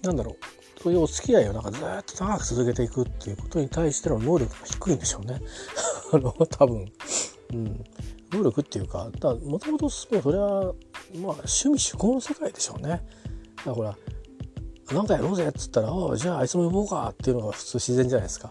[0.02, 5.42] なんだろうそういうお付き合いをなんかずっと長く続けていくっていうことに対しての能力が低いんでしょうね。
[6.14, 6.90] あの多分、
[7.52, 7.84] うん、
[8.32, 9.10] 能力っていうか
[9.44, 10.72] もともともうそれはまあ
[11.12, 13.04] 趣味趣向の世界でしょうね。
[13.66, 13.98] だから
[14.94, 18.50] なんかやろうぜっつったら「ああじゃああいつも呼ぼうか」っていうのが普通自然じゃないですか。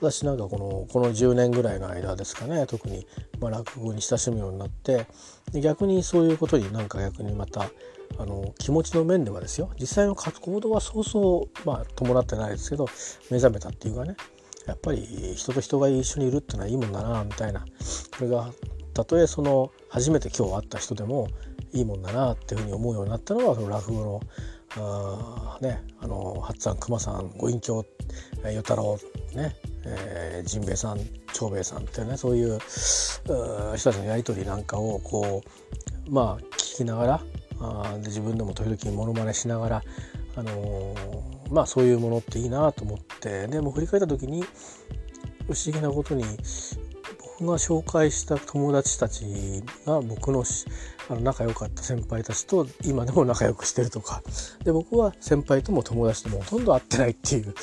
[0.00, 3.06] 私なんかこのこの10年ぐらいの間ですかね特に、
[3.40, 5.06] まあ、落語に親しむようになって
[5.54, 7.70] 逆にそういうことになんか逆にまた
[8.18, 12.86] あの気持ちの面ではですよ実際の行動はそうそう、まあ、伴ってないですけど
[13.30, 14.16] 目覚めたっていうかね
[14.66, 17.66] やっぱり人と人が一緒にいるっていうのはいいもんだなみたいなこ
[18.20, 18.50] れが
[18.94, 21.28] たとえその初めて今日会った人でも
[21.72, 24.20] いいもんだなっていうふうに思うようになったのはその落語の
[24.78, 27.84] あねあの八さん熊さんご隠居
[28.42, 28.98] 与太郎
[29.34, 29.54] ね
[29.88, 31.00] えー、陣兵衛さん
[31.32, 35.42] 長兵衛さんっていうねそういう人たちのやり取りなんかをこ
[36.08, 37.22] うまあ聞きながら
[37.60, 39.82] あで自分でも時々モノマネしながら、
[40.34, 44.42] あのー、まあそういうものっていいなと思ってでも振り返った時に
[45.46, 46.24] 不思議なことに
[47.38, 50.44] 僕が紹介した友達たちが僕の
[51.08, 54.22] あの仲良かった先輩たちと今でも仲良くしてるとか
[54.64, 57.54] で僕は先輩とも友達ともほとんど会ってないっていう、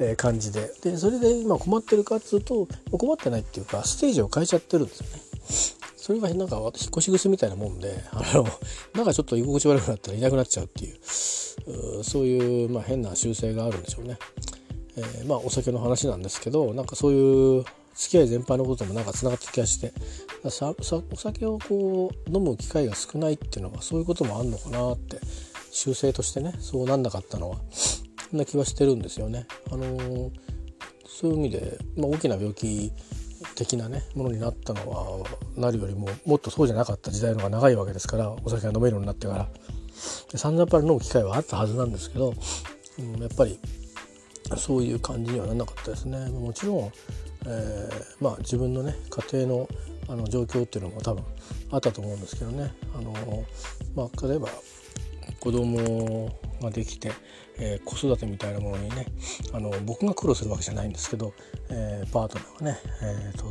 [0.00, 5.22] え感じででそれで今困ってるかっつうと困ってないっていうかステージを変えちゃってるんですよね。
[5.96, 8.46] それがなんか引っ越し癖みたいなもんであの
[8.94, 14.18] なんかちょっと居心地悪くなったらいなくなっちゃうっていうそういう、まあ、変な習性があるんでしょうね。
[14.96, 19.92] えー、まあお酒の話なんですけどなんかそういう付き合い全般のこともなんかつながった気がして
[20.50, 25.18] さお酒をこう飲む機会が少ないっていうのはそういうこともあんのかなって
[25.70, 29.46] 習性としてねそうなんなかったのはそんな気はしてるんですよね。
[29.70, 30.30] あのー、
[31.06, 32.92] そういう意味で、まあ、大きな病気
[33.54, 35.26] 的なねものになったのは
[35.56, 39.48] なるよりももっとそうじゃなかった時代の方が長いわけですからお酒が飲めるようになってから
[40.34, 42.34] 散々やっぱり飲む機会はあったはずなんですけど、
[42.98, 43.58] うん、やっぱり
[44.56, 46.28] そういう感じにはならなかったですね。
[46.28, 46.92] もちろん、
[47.46, 48.94] えー、まあ自分のね
[49.30, 49.68] 家庭の
[50.08, 51.24] あの状況っていうのも多分
[51.70, 52.72] あったと思うんですけどね。
[52.94, 53.12] あの
[53.94, 54.48] まあ、例えば
[55.40, 56.30] 子供
[56.62, 57.12] ができて、
[57.58, 59.06] えー、子育てみたいなものにね
[59.52, 61.32] あの僕が苦労するわけじゃないんですけど、
[61.70, 63.44] えー、パートナーがね、えーと、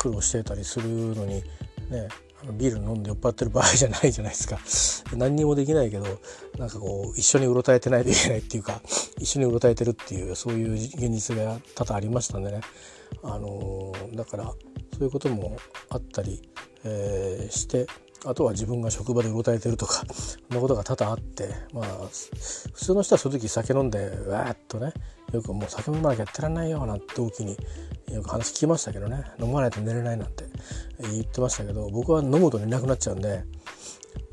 [0.00, 1.42] 苦労してたりするのに
[1.90, 2.08] ね
[2.52, 4.58] ビール飲んで酔っ払ってる場合じゃないじゃないですか。
[5.16, 6.06] 何にもできないけど
[6.58, 8.80] なんかこう一緒にうろたえてないといけないっていうか
[9.18, 12.60] 一緒にうろたえてるっていうそういう現実が多々ありましたんでね、
[13.22, 15.56] あのー、だからそういうことも
[15.88, 16.48] あったり、
[16.84, 17.86] えー、して
[18.24, 22.08] あとは自分が職場でうろたえてるとか そんなことが多々あってまあ
[22.72, 24.92] 普通の人はその時酒飲んでわーっとね
[25.36, 27.56] よくもう酒飲まなきゃやってらんないよなんて同期に
[28.12, 29.24] よく話聞きましたけどね。
[29.40, 30.44] 飲まないと寝れないなんて
[31.00, 33.44] 言ってましたけど僕は飲むと寝なくなっちゃうんで。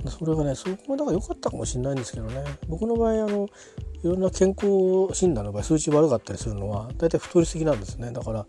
[0.08, 2.43] それがねそこがだから良かったかもしれないんですけどね。
[2.68, 3.47] 僕の場合あの
[4.04, 8.12] いろんな健康診断の場合数値悪かったりするのは大体太りすぎなんですね。
[8.12, 8.45] だから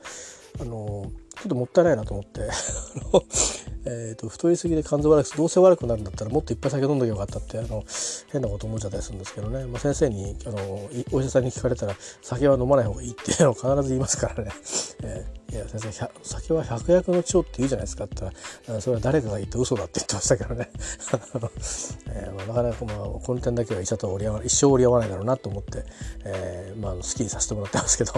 [0.61, 2.43] あのちょっともったいないなと思って。
[3.85, 7.85] えーと、太りすぎで肝臓悪くどうせ悪くなるんだったらもっといっぱい酒飲んどきゃよかったってあの
[8.31, 14.53] 変なこと思っちゃったりするんですけどね、まあ、先生にあのお医者さんに聞かれたら酒は飲まない方がいいっていうのを必ず言いますからね、
[15.03, 18.33] えー、いや先生酒は百薬の長って言うじゃないですかって言っ
[18.67, 20.71] たらそれは誰かが言って嘘だって言ってましたけどね、
[22.07, 25.85] えーまあ、なかなか、まあ、この点だけは医者と折り合わ一生折り合わないだろうなと思って、
[26.25, 28.13] えーまあ、好きにさせてもらってますけど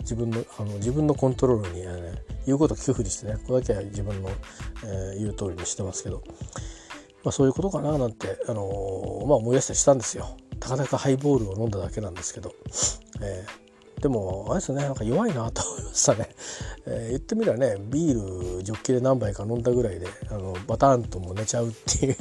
[0.00, 4.30] 自分のあの自分のコントロールに、ね、言うこ聞くふりしてねここだけは自分の、
[4.84, 6.22] えー、言う通りにしてますけど、
[7.24, 10.36] まあ、そういうことかななんて、あのー、まあ、思い出したりしたんですよ。
[10.60, 12.52] たかだかハイボールを飲んだだけなんですけど、
[13.22, 16.28] えー、でもあれですねなんか弱いなと思いましたね、
[16.86, 22.16] えー、言ってみればねビールジョッキで何杯か飲んだぐらいであのバターンとも寝ちゃうっていう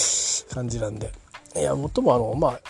[0.52, 1.12] 感じなんで。
[1.54, 2.60] いやもっともあのまあ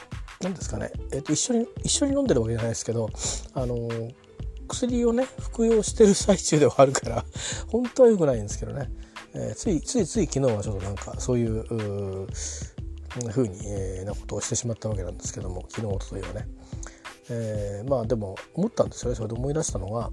[0.41, 3.09] 何ですかね、えー、と一緒に一緒に飲んでるわけじゃないですけど
[3.55, 3.77] あの
[4.73, 7.25] 薬をね服用してる最中ではあるから
[7.69, 8.91] 本当は良くないんですけどね、
[9.35, 16.49] えー、ついついつい昨日はちょっとなんかそういうふうに、えー、なことをしてしまったわけなんですけども昨日おとといはね、
[17.29, 19.17] えー、まあでも思ったんですよね。
[19.17, 20.11] それで思い出したのが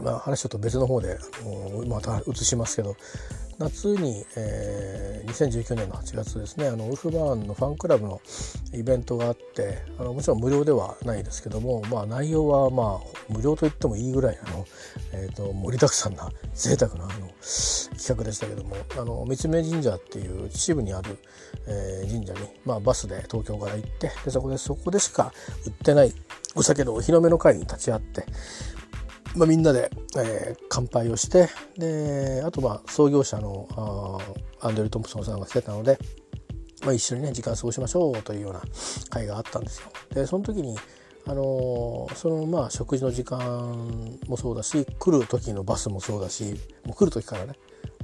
[0.00, 1.18] まあ話ちょっと別の方で
[1.86, 2.96] また移しますけど
[3.58, 8.20] 夏に、えー、2019年の8月ですねあのウルフバーンのファンクラブの
[8.72, 14.66] イベントがあってあのもちろん無料ではないですけども、まあ、内容はまあ無料と言ってもいいぐらいあの、
[15.12, 21.18] えーと、盛りだくさんな贅沢なあの企画でしたけどもあの三峯神社っていう秩父にある、
[21.66, 25.32] えー、神社に、まあ、バスで東京から行ってでそこでそこでしか
[25.66, 26.12] 売ってない
[26.56, 28.26] お酒のお披露目の会に立ち会って
[29.36, 33.68] まあ、みんなで、えー、乾杯をしてであとまあ創業者の
[34.60, 35.98] アンドリュー・トンプソンさんが来てたので、
[36.84, 38.62] まあ、一緒にね時間過ごしましょうというような
[39.10, 39.88] 会があったんですよ。
[40.10, 40.76] でその時に
[41.26, 47.54] あの、そのまあ食事の時間もそうだし来る時のバスもそうだしもう来る時からね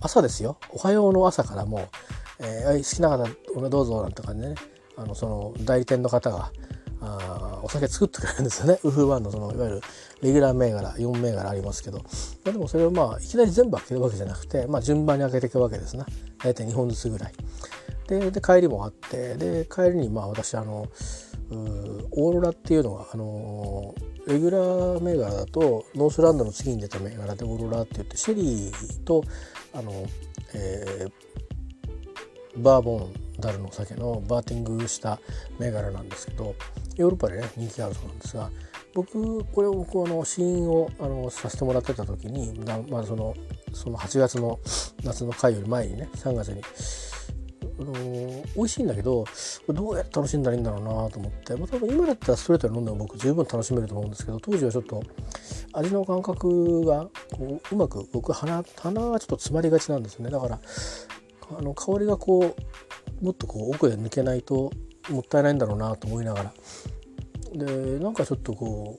[0.01, 1.89] 朝ですよ「おはよう」の朝からもう
[2.41, 4.55] 「えー、好きな方どうぞ」なんて感じでね
[4.97, 6.51] あのその代理店の方が
[7.03, 9.81] あお酒作ってくれるんですよねウフーワンのそのいわゆる
[10.23, 12.05] レギュラー銘柄4銘柄ありますけど、ま
[12.49, 16.07] あ、でもそれをまあいきなり全部開けるわけじゃなくて、まあ、順番に開けていくわけですな
[16.43, 17.33] 大体2本ずつぐらい。
[18.09, 20.89] でで帰りもあってで帰りにまあ私あの
[21.53, 23.95] オーロラっていうのがあの
[24.27, 29.25] レギュラー銘柄だとノースランドの次に出た銘柄でオーロラって言ってシェリーと
[29.73, 29.93] あの、
[30.55, 35.21] えー、バーボンダルのお酒のバーティングした
[35.59, 36.55] 銘柄なんですけど
[36.97, 38.51] ヨーロッパでね人気があるそうなんですが
[38.95, 42.59] 僕これをこの試飲をあのさせてもらってた時に
[42.91, 43.35] まあその
[43.73, 44.59] その8月の
[45.05, 46.63] 夏の回より前にね3月に
[47.81, 47.93] あの
[48.57, 49.25] 美味しいんだけど
[49.69, 55.03] どうやって楽しんだらいいんだろうなと思って、まあ、多分今だったらストレートで飲んでも僕十分楽しめると思うんですけど当時はちょっと
[55.73, 60.31] 味の感覚がこううまく僕鼻鼻がちょっと詰まりがちなんですね。
[60.31, 60.61] だから
[61.59, 62.55] あの香りがこ
[63.21, 64.71] うもっとこう奥へ抜けないと
[65.09, 66.55] もったいないんだろうなと思いながら
[67.53, 68.97] でなんかちょっとこ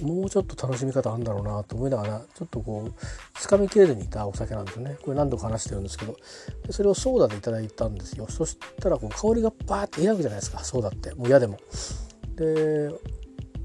[0.00, 2.94] うもうちょっと楽しみ方あるんだろうなと思いながらちょっとこう
[3.34, 4.96] つかみきれずにいたお酒なんですね。
[5.02, 6.16] これ何度か話してるんですけど。
[6.66, 8.26] でそれをソーダでいただいたんですよ。
[8.28, 10.64] そしたらこう香りがバーって開くじゃないですか。
[10.64, 11.14] ソーダって。
[11.14, 11.58] もう嫌でも。
[12.36, 12.90] で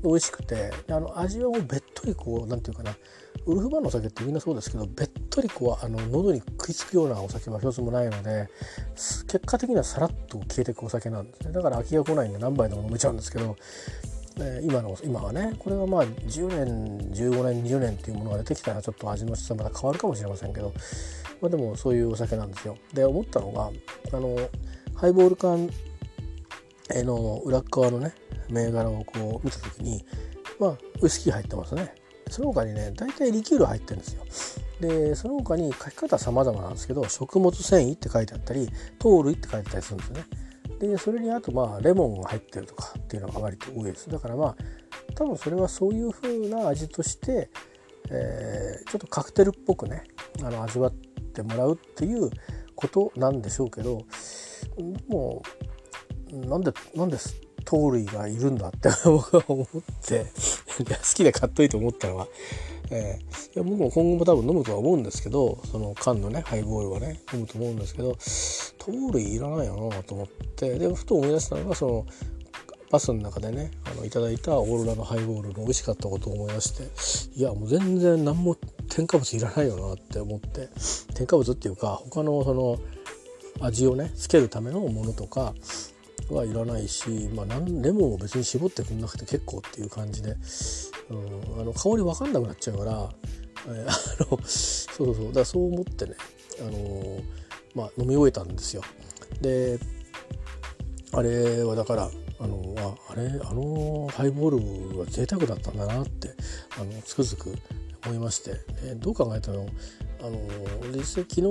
[0.04, 0.72] 美味しくて。
[0.90, 2.96] あの味はもうべっとりこう何て言うかな。
[3.46, 8.50] ウルフバーンのお酒ってみんなそうですけどべっとりこうあの喉に食いつくようなお酒は一つもないので
[8.96, 11.54] 結果的にはさらっと消えていくお酒なんですね。
[11.54, 13.56] だから飽きが来ないんで何杯でも飲めちゃうんですけど、
[14.40, 20.74] え、今の今はねこれがまあ10年15年20年っていうものが出てきたらちょっと味の質はまた変わるかもしれませんけど、
[21.42, 22.78] まあ、でもそういうお酒なんですよ。
[22.94, 23.72] で思ったのが
[24.12, 24.38] あの
[24.96, 25.70] ハイボール缶
[26.90, 28.14] の裏側のね
[28.50, 30.06] 銘柄をこう見た時に
[30.60, 31.94] まあウイスキー入ってますね。
[32.30, 34.24] その他にね大体リキュール入ってるんですよ。
[34.82, 38.70] でその他に書き方は様々なんですけど食物繊維って書いてあったり
[39.00, 40.26] 糖類って書いてたりするんですよね。
[40.80, 44.10] でそれにあとまあレモンが入ってるとかっていうのが割と多いです。
[44.10, 44.56] だからまあ
[45.16, 47.50] 多分それはそういう風な味として、
[48.10, 50.04] えー、ちょっとカクテルっぽくね
[50.44, 52.30] あの味わってもらうっていう
[52.76, 54.06] ことなんでしょうけど
[55.08, 55.42] も
[56.32, 59.68] うなんでなんです盗塁がいるんだって 僕は思っ
[60.06, 60.26] て
[60.80, 62.28] 好きで買っといて思ったのは、
[62.90, 68.18] えー、いや僕も今後も多分飲むとは思うんですけどその缶のねハイボールはね飲むと思うんですけど
[68.78, 72.06] 盗塁いらないよなと思ってでふと思い出したのがその
[72.90, 78.56] バスの中でねあのいただいたオーロラのハイボールの美味しかったことを思い出していやもう全然何も
[78.88, 80.70] 添加物いらないよなって思って
[81.14, 82.80] 添加物っていうか他のその
[83.60, 85.54] 味をねつけるためのものとか
[86.30, 90.36] はいらないし、まあ、レモンを別に絞ってくんなくて結構っていう感じで、
[91.10, 91.14] う
[91.58, 93.10] ん、あの香り分かんなくなっちゃうから、
[93.68, 96.16] えー、あのそうそうだからそう思ってね、
[96.60, 97.24] あのー、
[97.76, 98.82] まあ、飲み終えたんですよ。
[99.42, 99.80] で
[101.14, 102.10] あれはだから
[102.40, 106.36] あのああれあのハイボールは贅沢だったんだなって
[106.80, 107.56] あのつくづく
[108.06, 108.52] 思いまして、
[108.84, 109.66] えどう考えたの？
[110.22, 110.40] あの
[110.96, 111.42] 実際昨日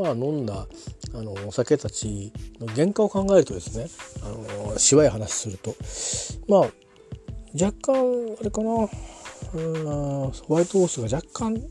[0.00, 0.66] まあ飲んだ
[1.14, 3.88] あのお酒たちの原価を考えるとですね
[4.22, 5.74] あのしわい話すると
[6.48, 6.60] まあ
[7.60, 8.88] 若干あれかな
[9.54, 11.62] うんホワイトホースが若干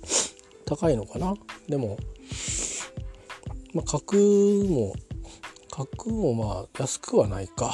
[0.66, 1.34] 高いのかな。
[1.68, 1.97] でも、
[3.74, 4.95] まあ、角も
[5.70, 7.74] 角もまあ安くはないか。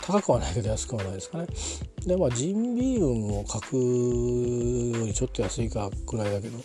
[0.00, 1.46] 高くはないけど安くはないですかね。
[2.06, 3.76] でまあジンビームも角
[4.98, 6.58] よりちょっと安いかぐらいだけど。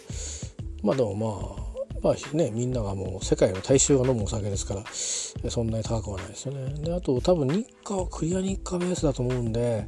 [0.83, 1.69] まあでもまあ
[2.01, 6.73] まあねみんながもう世界の大衆が飲むお酒ですからそんなに高くはないですよね。
[6.81, 9.87] であと多分日課はクリア日課ベースだと思うんで、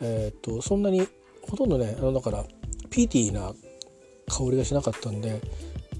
[0.00, 1.06] えー、っとそんなに
[1.42, 2.44] ほとんどねあのだから
[2.90, 3.52] ピーティーな
[4.28, 5.40] 香りがしなかったんで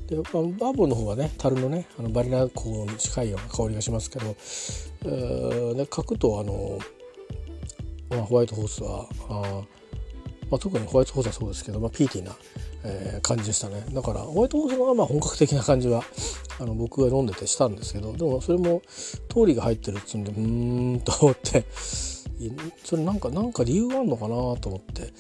[0.09, 4.37] で、まあ、バーボンの方はね樽のねあのバリナ香に近いような香りがしますけど、
[5.05, 6.78] えー、で角とあの、
[8.11, 9.62] まあ、ホワイトホースはあ、
[10.51, 12.37] まあ、特にホワイトホースはそうですけど、まあ、ピーティーな
[12.85, 13.85] えー、感じでしたね。
[13.93, 16.03] だからホワイトホースの方がまあ本格的な感じは
[16.61, 18.82] あの僕が飲んでてしたんですけどでもそれも
[19.28, 21.64] 通りが入ってるっつうんでうーんと思って
[22.85, 25.12] それなんかなんか理由があるのかなと思って、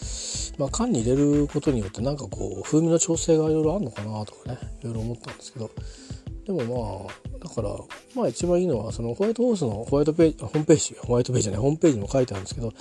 [0.58, 5.70] まあ、缶に入れることによってなんかこう風味の調整がいろいろあるのかなとかねいろいろ思ったんですけど
[6.46, 7.70] でもまあだから
[8.14, 12.72] まあ一番いいのはそのホワイトホースのホワイトページホームページホワイトページじゃないホームページにも書いてあるんですけど、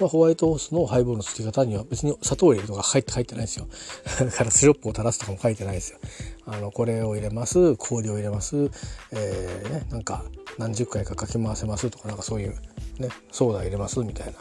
[0.00, 3.68] まあ、ホワイトホースのハイボールの付き方には別に砂糖入れるとか入って入ってないですよ。
[4.18, 5.98] だからシロップを垂らすとかも書いてないですよ。
[6.46, 8.70] あのこれを入れます氷を入れます
[9.12, 10.24] えー、ねなんか
[10.58, 12.54] 何十回かかき回せますとかなんかそういう
[12.98, 14.34] ねソーダ入れますみたい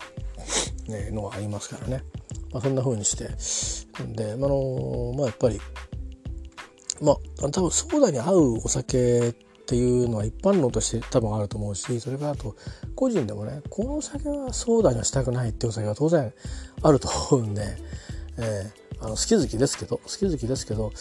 [0.88, 2.03] な、ね、のがありますからね、
[2.51, 3.29] まあ、そんな風にして。
[4.15, 5.61] で、あのまあやっぱり
[7.01, 9.33] まあ多分ソーダに合うお酒っ
[9.65, 12.55] ていうのは一般論として多分あると思うしそれからあと
[12.95, 16.33] 個人でもねこのお酒はソーダにはしたくないっていうお酒は当然
[16.83, 17.63] あると思うんで、
[18.37, 20.91] えー、あの好き好きですけど好き好きですけど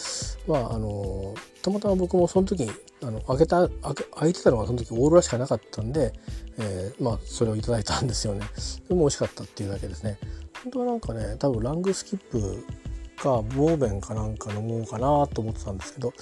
[0.47, 2.71] まああのたまたま僕もその時に
[3.03, 6.13] あの開けた開け開いてたのがその時オーロラしかなかったんで、
[6.57, 8.45] えー、まあそれをいただいたんですよね。
[8.87, 10.17] でも美味しかったっていうだけですね。
[10.63, 12.63] 本当はなんかね多分ラングスキップ
[13.21, 16.13] かボーベンかなんか飲もうかなと思ってたんですけど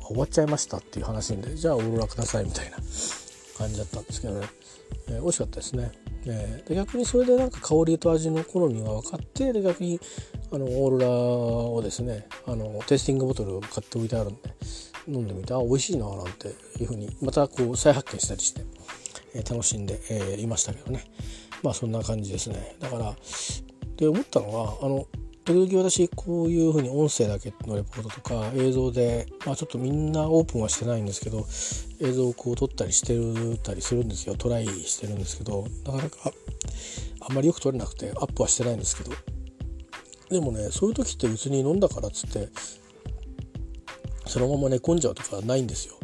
[0.00, 2.76] 終わっちゃいましたっていう話でじゃあオーロラくださいみたいな
[3.58, 4.46] 感じだったんですけどね、
[5.08, 5.92] えー、美味しかったですね、
[6.26, 10.00] えー、で逆にそれでなんか香りと味の好みが分かってで逆に
[10.50, 14.54] あのオーロラをですねあのテイスティングボトルを買っておいてあるんで
[15.08, 16.48] 飲んでみてあ美味しいななんて
[16.80, 18.62] いうふうにまたこう再発見したりして、
[19.34, 21.04] えー、楽しんで、えいましたけどね。
[21.62, 22.76] まあそんな感じですね。
[22.80, 23.14] だから
[23.96, 25.06] で思ったのはあの
[25.46, 31.46] 時々私こういうふうに音声だけのレポートとか映像で、まあ、ちょっとみんなオープンはしてないんですけど
[32.00, 36.32] 映像をこう撮ったりしてるたりするんですよトライしてるんですけどなかなか
[37.20, 39.12] あんまりよく撮れなくてアップはしてないんですけど
[40.30, 42.48] でもねそういう時って別に飲んだからっつって
[44.26, 45.94] そのまま寝込んじゃうとかないんですよ。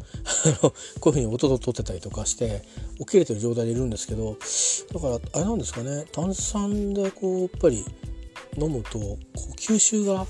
[1.01, 2.62] こういうふうに音と撮ってたりとかして
[2.99, 4.36] 起きれてる状態でいるんですけど
[4.93, 7.84] だからあれなんですかね炭酸でこうやっぱり
[8.57, 10.26] 飲むとこう吸収が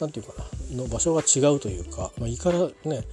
[0.00, 3.04] 何て言うかなの場所が違うというか、まあ、胃からね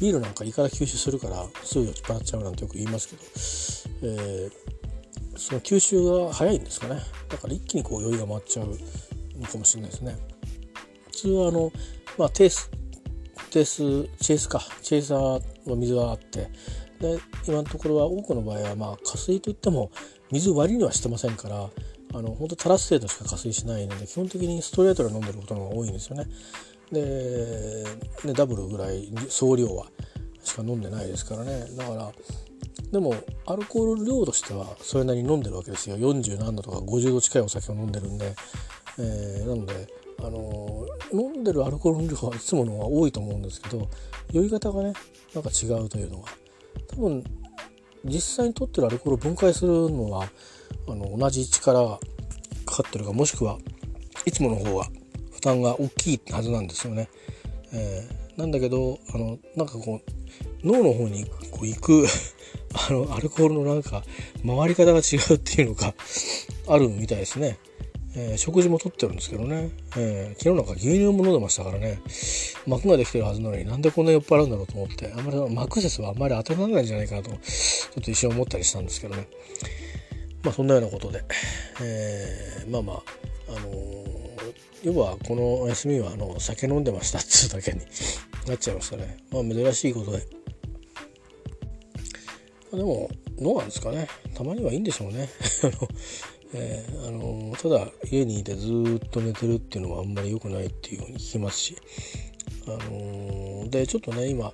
[0.00, 8.66] ビールなんか胃から吸収するからすぐ酔っ払っちゃうなんてよく言いますけど、えー、その吸収が早いんですかねだから一気にこう酔いが回っちゃう
[9.38, 10.16] のかもしれないですね。
[11.06, 11.72] 普通はあの、
[12.18, 12.70] まあ、テース
[13.50, 16.50] テースチェイスかチェイサーの水はあって
[17.00, 19.92] で今のところは多くの場合はまあ加水といっても
[20.32, 21.70] 水割りにはしてませんから
[22.14, 26.26] あの本当垂らす程度しか加水しないので基本的にストレートで飲んでることの方が多いんですよね。
[26.92, 27.84] で
[28.24, 29.86] でダブルぐらい総量は
[30.44, 31.66] しか飲んでないですからね。
[31.76, 32.12] だから
[32.92, 33.14] でも
[33.46, 35.96] アルコール量としてはそれなりに飲んでるわけですよ。
[35.96, 38.36] 40何度とか50度近いお酒を飲んでるんで、
[38.98, 39.88] えー、なので
[40.20, 43.88] あの飲んでるアルコールの量はいつもの方が多いと思うんですけど
[44.30, 44.92] 酔い方がね
[45.34, 46.28] なんか違うというのが。
[46.88, 47.24] 多分
[48.04, 50.28] 実際に取ってるアルコールを分解するのは
[50.88, 51.98] あの同じ力が
[52.66, 53.58] かかってるかもしくは
[54.26, 54.84] いつもの方が
[55.32, 57.08] 負担が大きいはずなんですよね。
[57.72, 62.06] えー、なんだけどあのなんかこう脳の方にこう行く
[62.88, 64.02] あのアルコールのなんか
[64.46, 65.94] 回り方が違うっていうのが
[66.68, 67.58] あるみたいですね。
[68.16, 71.98] えー、食事もとってるんですけどね、えー、昨日なんか牛乳も飲んでましたからね
[72.64, 77.36] 膜ができてるはずなのになんでこんな酔っ払うんだろうと思ってあんまり膜説はあんまり当てられないんじゃないかなとちょ
[78.00, 79.26] っと一瞬思ったりしたんですけどね
[80.44, 81.24] まあそんなようなことで、
[81.82, 83.02] えー、まあまあ
[83.48, 84.04] あの
[84.82, 87.18] 要はこの休みはあの酒飲んでました。
[87.18, 87.80] っつうだけに。
[88.46, 89.16] なっちゃいましたね。
[89.30, 90.26] まあ珍しいことで。
[92.70, 93.08] までも
[93.40, 94.08] どうなんですかね。
[94.34, 95.28] たまにはいいんでしょうね。
[96.56, 98.68] えー、あのただ家にいてず
[99.04, 101.76] っと寝てるっていうのはあんまり良くないっていうように聞きますし、
[102.66, 104.52] あの、でちょっとね今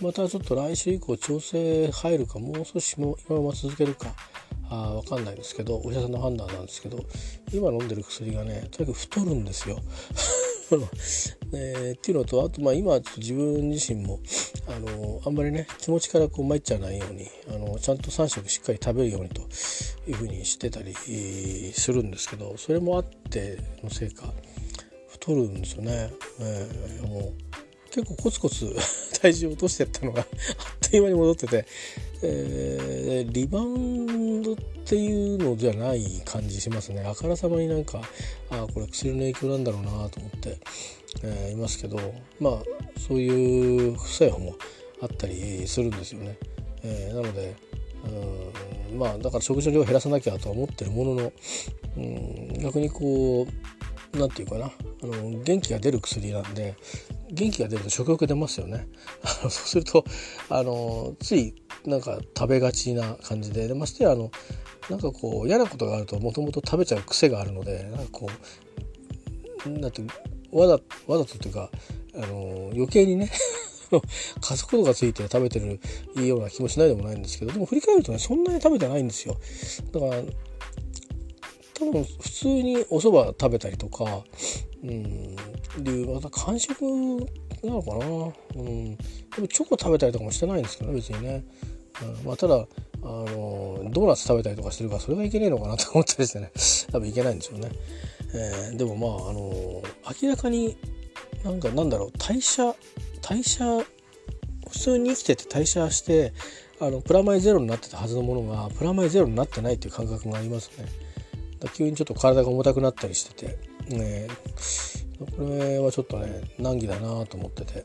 [0.00, 4.14] またちょっと来週以降調整入るかもう少しも今まま続けるか。
[4.72, 6.98] あ分かんないですけどお医者さんの判断なんですけど
[7.52, 9.78] 今飲んでる薬がねとにかく太るんですよ。
[11.52, 14.20] え ー、っていうのとあとまあ今ちょっと自分自身も
[14.66, 19.42] あのあんまりね気持ちからこう参っちゃわないようにあのちゃんと3食しっかり食べるようにと
[20.08, 20.94] いうふうにしてたり
[21.74, 24.32] するんですけどそれもあってのせいか
[25.08, 26.10] 太るんですよね。
[26.40, 27.32] えー、もう
[27.92, 28.74] 結構コツコツ
[29.20, 30.28] 体重を落としてったのが あっ
[30.80, 31.66] という間に戻ってて、
[32.22, 38.00] えー、リバウンドっていうのじゃない感じしますねあからさまになんか
[38.50, 40.58] あこれ薬の影響なんだろうなと思って、
[41.22, 41.98] えー、いますけど
[42.40, 42.62] まあ
[42.98, 44.56] そういう副作用も
[45.00, 46.38] あったりするんですよね。
[46.84, 47.54] えー、なので
[48.90, 51.32] うんまあだから食事の量を減らさなきゃとは思ってるものの
[51.96, 54.72] うん逆にこう何て言うかな。
[55.02, 56.76] あの元気が出る薬なんで
[57.30, 58.86] 元気が出ると食欲出ますよね。
[59.42, 60.04] そうすると
[60.48, 61.54] あのつい
[61.86, 63.68] なんか食べがちな感じで。
[63.68, 64.30] でましてやあの
[64.90, 68.28] なんかこう嫌なことがあるともともと食べちゃう癖があるのでなんかこ
[69.66, 70.02] うなんて
[70.50, 70.74] わざ
[71.06, 71.70] わざとというか
[72.14, 73.30] あの余計にね
[74.40, 75.80] 加速度がついて食べてる
[76.16, 79.36] いいような気もしないでもないんですけどでも振り返るとねそんなに食べてないんですよ。
[79.92, 80.22] だから
[81.88, 84.22] 多分普通にお蕎麦食べたりとか
[84.82, 85.36] うん。
[85.82, 86.82] でまた間食
[87.62, 88.62] なのかな？
[88.62, 88.96] うん。
[88.96, 89.02] で
[89.38, 91.44] もチョコ食べたりとかもしてないんですけどね別にね、
[92.02, 92.26] うん。
[92.26, 92.66] まあ、ただあ
[93.04, 96.52] のドーナツ食べたりとかしてるからそれがいけねえのかなと思ったりしてね。
[96.92, 97.70] 多分いけないんですよね、
[98.34, 99.82] えー、でもまああの
[100.22, 100.76] 明らかに
[101.44, 102.12] なんかなんだろう。
[102.18, 102.74] 代謝
[103.20, 103.78] 代謝
[104.68, 106.32] 普通に生きてて代謝して
[106.80, 110.86] あのプラマイゼロになってたはずのものがプラマイゼロになってないっていう感覚がありますね。
[111.68, 113.58] 急にちょっと体が重たくなったりしてて、
[113.94, 114.28] ね、
[115.36, 117.84] これはちょっとね難儀だなと思ってて。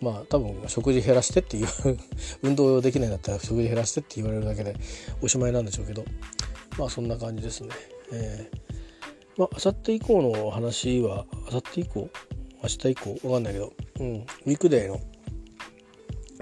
[0.00, 1.66] まあ多分食事減らしてっていう
[2.40, 4.74] 運動できないんだったら食事減らしてって言われるだけで
[5.20, 6.04] おしまいなんでしょうけど。
[6.78, 7.68] まあそんな感じですね。
[8.12, 8.58] えー、
[9.36, 12.10] まあ明後日以降の話は明後日以降？
[12.62, 13.28] 明日以降？
[13.28, 15.00] わかんないけど、うん、ウィークデーの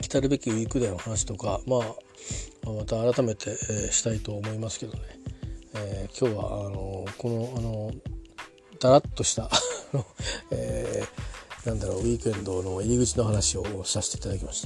[0.01, 5.01] 来たるべきウィークデーの話とか、まあ、また改めて、えー、したいと思いますけどね、
[5.81, 7.91] えー、今日はあのこのあの
[8.81, 9.51] だらっとした
[10.51, 14.63] えー、なんだろうウィークエンドの入り口の話をさせていただきまし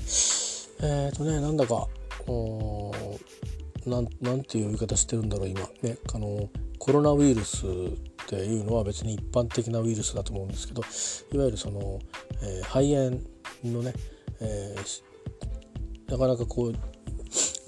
[0.80, 0.86] た。
[0.86, 1.88] えっ、ー、とねなんだか
[2.26, 2.92] お
[3.86, 5.60] なんなんていう言い方してるんだろう今。
[5.82, 6.48] ねあの
[6.78, 7.68] コロナウイルスっ
[8.26, 10.82] ていうのは別に一般的なウイルスだと思うんですけど
[11.32, 12.00] いわゆるその、
[12.42, 13.92] えー、肺炎のね、
[14.40, 16.74] えー、なかなかこう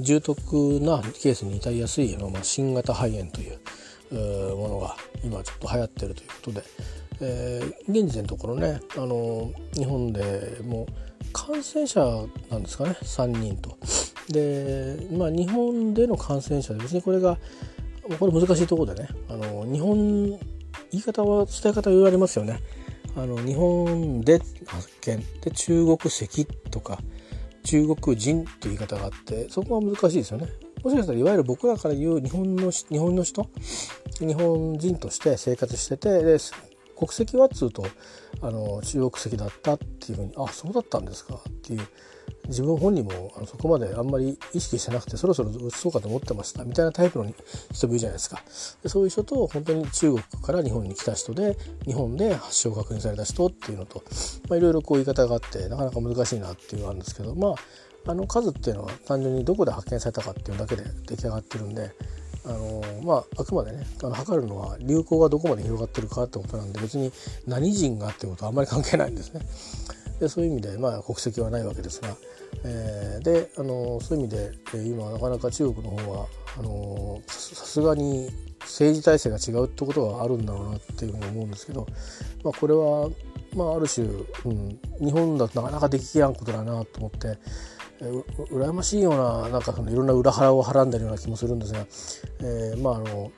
[0.01, 6.65] 重篤なケースに至りやすい、まあ、新型肺炎というものが今ちょっと流行ってるということで、
[7.21, 10.87] えー、現時点のところねあの日本でも
[11.33, 12.01] 感染者
[12.51, 13.77] なんですかね3人と。
[14.29, 17.37] で、まあ、日本での感染者で別にこれが
[18.19, 20.29] これ難しいところでねあの日本
[20.91, 22.61] 言い方は伝え方言われますよね。
[23.17, 26.99] あの日本で発見で中国籍とか
[27.65, 30.49] 中国人という言い方があってそこは難しいですよね。
[30.83, 33.49] もしかしたらいわゆる僕らから言う日本の日本の人？
[34.21, 36.37] 日本人として生活しててで
[36.97, 37.85] 国籍はっつうと
[38.41, 41.81] あの中国籍だったっていうふうにあそうだったんですかっていう
[42.49, 47.33] 自分本人もあのそこまであんまり意識してなくてそろそろ移そうかと思ってましたみたいなタイプの
[47.73, 48.43] 人もいるじゃないですか
[48.83, 51.57] でそういう人と本当に中国から日本に来た人で
[51.87, 54.03] 日本で発症確認された人っていうのと
[54.55, 57.55] いろいろこう言い方があってなかなか難しいなっていうのがあるんですけどまあ
[58.07, 61.91] あの数っていうのは単純にどこで発見されたかっていうだけで出来上がってるんで
[62.45, 67.11] あのまああくまでねあの測るのは流行がどこまで広がってるかってことなんで別に
[67.47, 69.41] 何人がってことはあんまり関係ないんですね。
[70.21, 72.09] でそういう意味で、まあ、国籍はないわけですが、
[72.65, 76.27] えー、であのそういう意味で、えー、今なかなか中国の方は
[76.59, 81.87] あのさすがに政治体制が違うってことはあるんだろうなっていうふうに思うんですけど、
[82.43, 83.11] まあ、これは、
[83.55, 87.39] まあ、ある種、うん、日本だとなかなかできやんことだなと思って。
[88.01, 91.87] えー、羨ましいようななんかそのいろんな裏腹をはらんでるような気もするんですが、
[92.41, 93.31] えー、まああの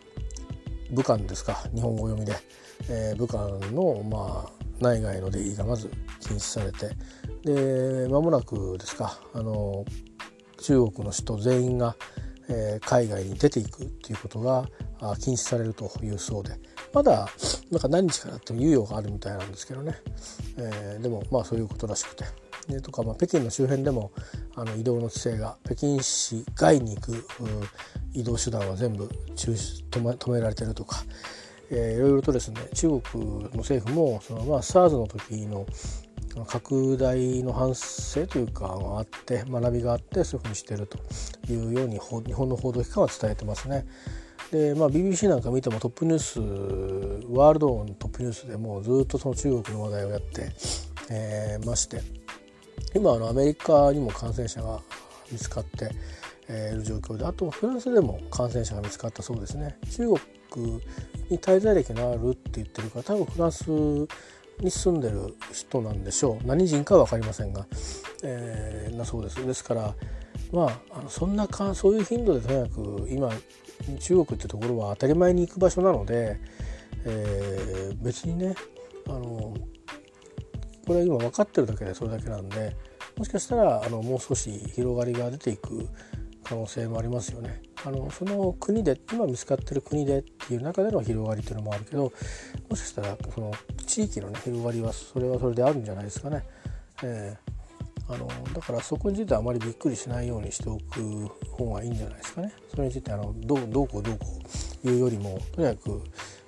[0.91, 2.35] 武漢ですか日本語読みで、
[2.89, 6.91] えー、武漢のまあ内外の出入りがまず禁止されて
[7.45, 9.85] で間もなくですかあの
[10.61, 11.97] 中国の人全員が、
[12.49, 14.67] えー、海外に出ていくっていうことが
[15.21, 16.59] 禁止されるというそうで
[16.93, 17.29] まだ
[17.71, 19.95] なんか何日からって猶予があるみたいなんですけどね、
[20.59, 22.25] えー、でもまあそういうことらしくて。
[22.69, 24.11] でとか、まあ、北京の周辺でも
[24.57, 27.27] あの移動の規制が北京市外に行く
[28.13, 31.05] 移動手段は全部中止止め止められてるとか、
[31.71, 35.67] えー、いろいろとですね中国の政府もその、まあ、SARS の時の
[36.45, 40.99] 拡大の反省というかあって学びがあってそういうふうにしてると
[41.51, 43.87] いうように日本の報道機関は伝えてますね。
[44.53, 46.39] でまあ、BBC なんか見てもトップニュース
[47.33, 50.53] ワールドのトップニュースでもずっとその中国の話題をやって、
[51.11, 52.01] えー、まして
[52.95, 54.81] 今あのアメリカにも感染者が
[55.33, 55.91] 見つかって
[56.49, 60.07] いる状況であとフランスでも感染者が見つかったそうですね中
[60.53, 60.81] 国
[61.31, 63.71] に滞在歴のあるって言ってるから多分フランス
[64.61, 66.47] に住んでる人なんでしょう。
[66.47, 67.67] 何人かは分かりませんが、
[68.23, 69.45] えー、なそうです。
[69.45, 69.95] ですから
[70.53, 73.31] まああのそんなかそういう頻度でとにかく今
[74.01, 76.41] 中国ってところは当たり前に行く場所なので、
[77.05, 78.55] えー、別にね
[79.07, 79.55] あの
[80.87, 82.77] これは今分かってるだけでそれだけなんで
[83.17, 85.89] もしかしたらあのもう少し広がりが出ていく
[86.45, 87.63] 可能性もありますよね。
[87.87, 92.13] あのその国で今見つかってる国でっていう中での広がりっていうのもあるけど
[92.69, 93.53] もしかしたらその
[93.87, 96.43] 地域のね広がりはそれはそれであるんじゃないですかね。
[97.05, 102.53] えー、あのだからそこについてはあまりびっくりしないようにしておく方がいいんじゃないですかね。
[102.69, 104.27] それについてあのどうどうこうどうこ
[104.85, 106.03] ういうよりもとにかく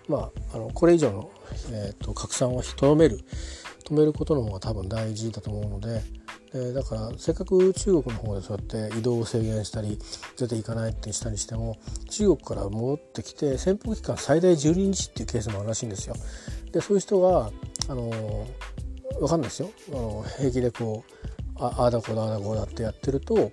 [0.08, 1.30] まあ、あのこれ以上の、
[1.70, 3.20] えーと、拡散をとどめる
[3.84, 6.00] 止めることの方が多分大事だと思うので、
[6.54, 9.98] えだからせっかく中国の方でそうやって移動を制限したり
[10.36, 11.76] 出ていかないってしたりしても
[12.10, 16.14] 中国から戻ってきて潜伏期間最大12日っていうケースもあるらしいんですよ。
[16.72, 17.50] でそういう人が
[17.88, 18.46] あの
[19.18, 21.18] 分かんないですよあの平気でこう
[21.58, 23.52] ああだこだあだこだってやってると、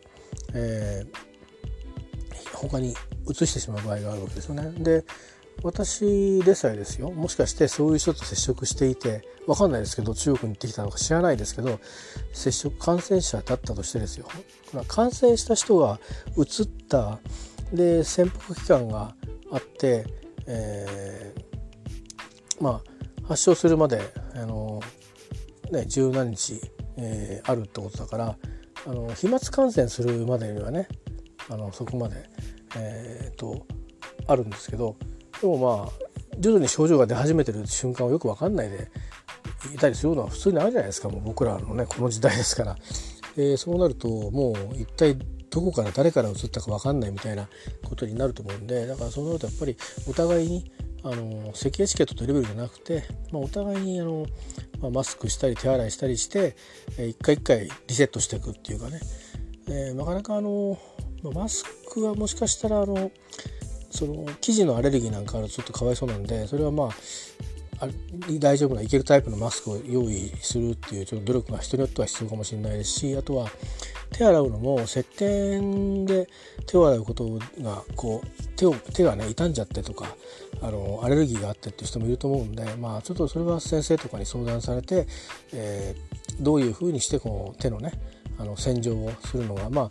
[0.53, 2.93] えー、他に
[3.29, 4.71] 移してしまう場合があるわけですよね。
[4.83, 5.03] で
[5.63, 7.11] 私でさえですよ。
[7.11, 11.79] もしかしてそういう人と接触していて分かんないですけど中国に行ってきたのか知らないですけど
[12.33, 14.27] 接触感染者だったとしてですよ。
[14.87, 15.99] 感染した人が
[16.37, 17.19] 移った
[17.73, 19.15] で潜伏期間が
[19.51, 20.05] あって、
[20.45, 22.81] えー、ま
[23.23, 24.01] あ発症するまで
[24.35, 24.81] あの、
[25.71, 26.61] ね、十何日、
[26.97, 28.37] えー、あるってことだから
[28.87, 30.87] あの飛沫感染するまでにはね
[31.49, 32.29] あのそこまで、
[32.75, 33.65] えーと
[34.27, 34.95] あるんですけど
[35.41, 35.89] でもまあ
[36.39, 38.89] 徐々に症状が出始めてる瞬間をよく分かんないで
[39.73, 41.09] いたりするのは普通にあるじゃないですか。
[41.09, 42.75] もう僕らのねこの時代ですから、
[43.38, 45.17] えー、そうなるともう一体
[45.49, 47.47] どこから誰から移ったか分かんないみたいな
[47.83, 49.77] ことになると思うんでだからそうなるとやっぱり
[50.07, 50.71] お互いに
[51.05, 54.25] あの咳エチケットというレベルじゃなくて、まあ、お互いにあの、
[54.81, 56.55] まあ、マスクしたり手洗いしたりして、
[56.97, 58.99] 一回一回リセットしていくっていうかね、
[59.67, 60.79] えー、なかなかあの
[61.31, 61.63] マス
[61.93, 63.11] クはもしかしたらあの
[63.95, 67.87] その生地のアレルギーなんかあるとちょっとかわいそうなんでそれはまあ
[68.39, 73.49] 大丈夫ないけるタイプのマスクを用意するっていうちょっと努力が人によっては必要かもしれないですしあとは
[74.11, 76.27] 手洗うのも石鹸で
[76.67, 80.05] 手を洗うことがこう手を手がね傷んじゃってとか
[80.61, 85.05] あのアレルギーがあってっていう人もいると思うんでまあちょっとそれは先生とかに相談されて、
[85.53, 87.91] えー、どういうふうにしてこの手のね
[88.37, 89.89] あの洗浄をするのがまあ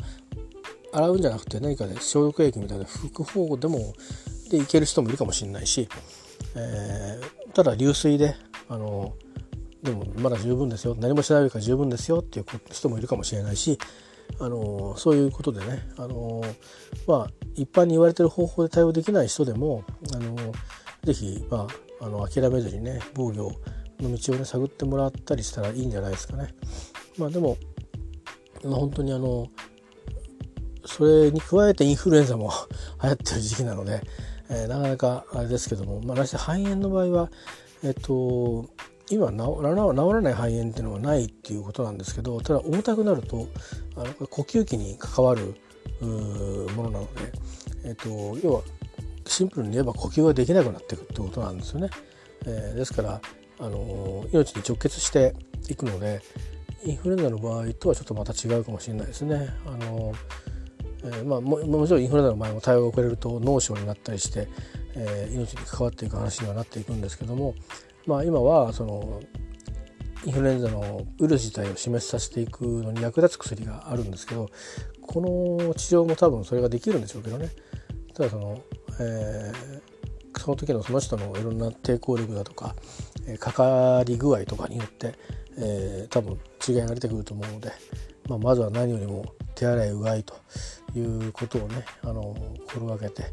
[0.95, 3.95] 洗うんじゃなくて何かで消毒液みたいな拭く方でも
[4.51, 5.88] でいける人もいるかもしれないし、
[6.55, 8.36] えー、ただ流水で
[8.68, 9.14] あの
[9.82, 13.78] でもまだ十分ですよ何もしないか十分ですよっていう人もいるかもしれないし
[14.40, 16.42] あのそういうことでねあの
[17.07, 19.84] まあ一般に言われてる方法で対応できない人でも
[20.14, 20.36] あの
[21.03, 21.66] ぜひ、ま
[22.01, 23.53] あ、あの諦めずにね防御
[24.01, 26.55] の道をね探ってもらったりしたらいいんじゃないですかね。
[27.18, 27.57] まあ、でも、
[28.64, 29.49] まあ、本当にあの
[30.87, 32.53] それに加えてインフルエンザも
[33.03, 34.03] 流行ってる時期なので、
[34.49, 37.30] えー、なかなかあれですけども、まあ、肺炎の場合は、
[37.82, 38.68] えっと、
[39.11, 43.49] 今治らない肺炎っていうのはないっていうことなんですけどただ重たくなると
[43.97, 45.55] あの呼吸器に関わる
[46.01, 47.32] ものなので、
[47.85, 48.09] えっと、
[48.43, 48.62] 要は
[49.26, 51.91] シンプルに言えば呼吸ができなくなっていくってことなんですよね。
[52.47, 53.20] えー、ですから
[53.59, 55.35] あの命に直結して
[55.68, 56.20] いくので
[56.85, 59.49] インフルエンザの場合とはちょっとまた違うかもしれないですね。
[59.66, 60.12] あの
[61.05, 64.48] えー、まあ、ももちろんインフルエンザの場合も対応が遅れると脳症になったりして、
[64.94, 67.55] えー、命に関わっていく話にはなっていくんですけども、
[68.07, 69.20] まあ、今はその
[70.24, 74.48] インフルエンザのウイルス自体を死滅させていくのに役立つ薬があるんですけど
[75.02, 77.50] この治療も多分それができるんでしょうけどね。
[78.14, 78.62] ただその、
[79.00, 82.74] えー、その時のその人のいろんな抵抗力だとか、
[83.26, 85.14] えー、かかり具合とかによって、
[85.59, 87.72] えー、多分違いが出てくると思うので、
[88.28, 89.24] まあ、まずは何よりも
[89.55, 90.34] 手洗いうがいと
[90.96, 92.34] いうことをねあの
[92.66, 93.24] 心がけて、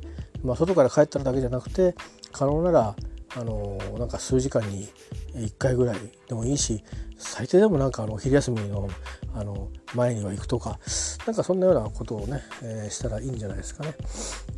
[0.44, 1.96] まあ、外から帰っただけじゃなくて
[2.32, 2.96] 可能なら
[3.36, 4.90] あのなんか数時間に
[5.36, 5.98] 1回ぐらい
[6.28, 6.84] でもいいし
[7.18, 8.90] 最低でもなんかあの昼休みの
[9.34, 10.80] あの前には行くとか
[11.26, 13.96] なんかそんなようなことをね、えー、したらいいんじゃないですかね、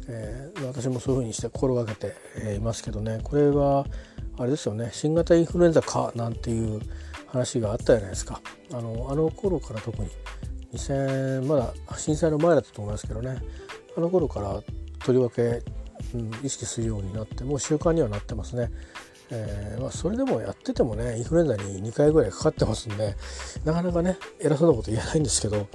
[0.08, 3.20] えー、私もそういうふうにして心がけて、えー、いますけどね。
[3.24, 3.86] これは
[4.38, 4.90] あれですよね。
[4.92, 6.82] 新型インフルエンザかなんていう
[7.28, 8.42] 話があったじゃないですか。
[8.72, 10.10] あのあの頃から特に
[10.74, 13.38] 2000まだ震災の前だったと思いますけどね
[13.96, 14.62] あの頃から
[15.06, 15.62] とりわけ、
[16.14, 18.72] うん、意識するようになってもう習慣にはなってますね。
[19.32, 23.16] えーまあ、それでもやっててもねインフルエンザに2回ぐらいかかってますんで
[23.64, 25.68] なかなかね偉そうなこと言えないんですけど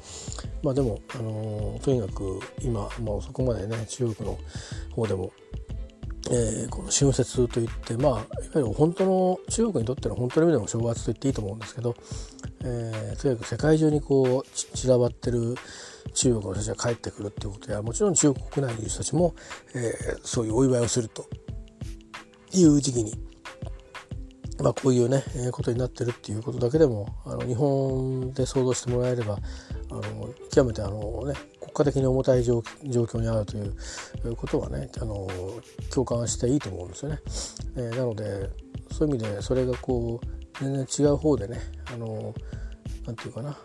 [0.63, 4.39] まあでも、あのー、とにかく今もうそこまでね中国の
[4.95, 5.33] 方でも、
[6.31, 8.23] えー、この春節といってまあいわ
[8.57, 11.95] ゆる本当の中国にとっての本当の意味での正月と言っていいと思うんですけど、
[12.65, 15.55] えー、とにかく世界中にこう散らばってる
[16.13, 19.35] 中国の人たちが帰ってくるっていうことやもちろん中国国内にいる人たちも、
[19.75, 21.27] えー、そういうお祝いをすると
[22.53, 23.15] いう時期に
[24.63, 29.39] まあ、こういうね、えー、ことになってるっていうことだけでもあの日本で想像してもらえれば
[29.91, 31.35] あの極めてあの、ね、
[31.73, 35.29] 国家的に重たい状況にあるということはねあの
[35.91, 37.19] 共感していいと思うんですよね。
[37.77, 38.51] えー、なので
[38.91, 41.61] そういう意味でそれがこう全然違う方でね
[41.93, 42.35] あの
[43.07, 43.57] なんていうかな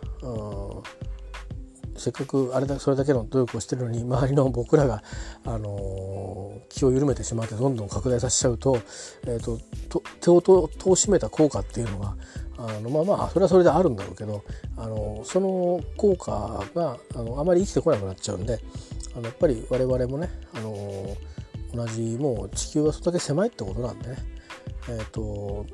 [2.03, 5.01] せっかくあれだそれだけの努力をしてるのに周りの僕らが、
[5.45, 8.77] あの、気を緩めてしまってどんどん拡大させちゃうと,、
[9.25, 12.15] えーと、と手をととしめた効果っていうのが
[12.57, 14.43] あのまあまあそれはそれであるんだろうけど、
[14.75, 18.59] あの、その効果があのあまり生きてこなくなっちゃうんで
[19.15, 21.15] あのやっぱり我々もね、あの、
[21.73, 24.17] 同じもう地球はそれだけ狭いってことなんでね、
[24.89, 25.65] えーと、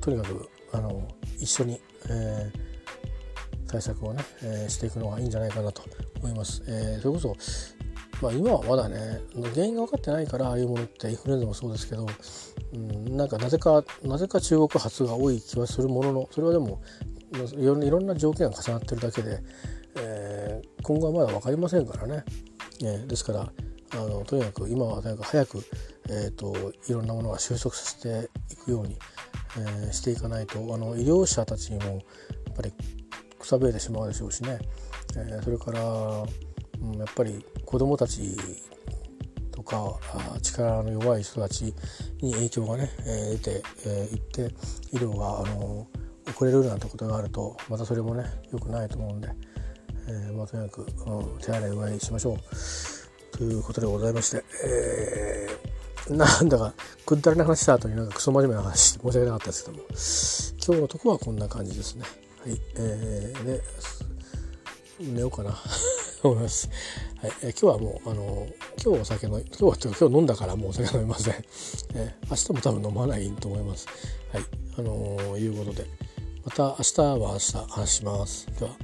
[0.00, 1.06] とにかくあの
[1.38, 2.73] 一緒に、えー
[3.74, 5.82] 対策をね、えー、していくのがいいんじゃないかなと
[6.20, 6.62] 思います。
[6.68, 7.36] えー、それこそ
[8.22, 9.20] まあ、今はまだね
[9.52, 12.06] 原因が分かってないからああいうものってインフルエンザもそうですけど、
[12.72, 16.80] うん、なんかなぜかなぜか中国発が多い気はするもののそれはでも
[17.56, 19.40] いろんな条件が重なってるだけで、
[19.96, 22.24] えー、今後はまだ分かりませんからね、
[22.82, 23.52] えー、ですから
[23.94, 25.64] あのとにかく今はとにか早く、
[26.08, 28.96] えーと、いろんなものが収束させていくように、
[29.58, 32.72] えー、していかないとあの医療者たちにもやっぱり
[33.44, 34.58] くさびれてしまうでしょうしね、
[35.16, 38.34] え、それから、うん、やっぱり子どもたち
[39.52, 39.98] とか
[40.40, 41.74] 力の弱い人たち
[42.22, 44.54] に影響がね、えー、出てい、えー、って
[44.92, 45.86] 医療が、あの
[46.26, 49.28] 遅れるなんてことがあるとまたそれもね良くないと思うんで、
[50.08, 53.36] えーまあ、とにかく、うん、手洗いうがいしましょう。
[53.36, 56.72] ということでございまして、えー、なんだか
[57.04, 59.84] くだらな話した後になんかクソ真面目な話申し訳なかったですけども。
[60.66, 62.06] 今日のとこはこんな感じですね。
[62.44, 63.62] はい、えー、で、
[65.00, 65.56] 寝ようかな
[66.22, 66.68] 思います。
[67.22, 68.46] はい、えー、今日はもう、あの
[68.84, 71.34] 今日お酒の、今日は今日飲んだからもうお酒飲みません。
[71.96, 73.86] えー、明日も多分飲まないと思います。
[74.30, 74.44] はい、
[74.76, 75.86] あのー、いうことで、
[76.44, 78.46] また明日は明日話します。
[78.60, 78.76] では。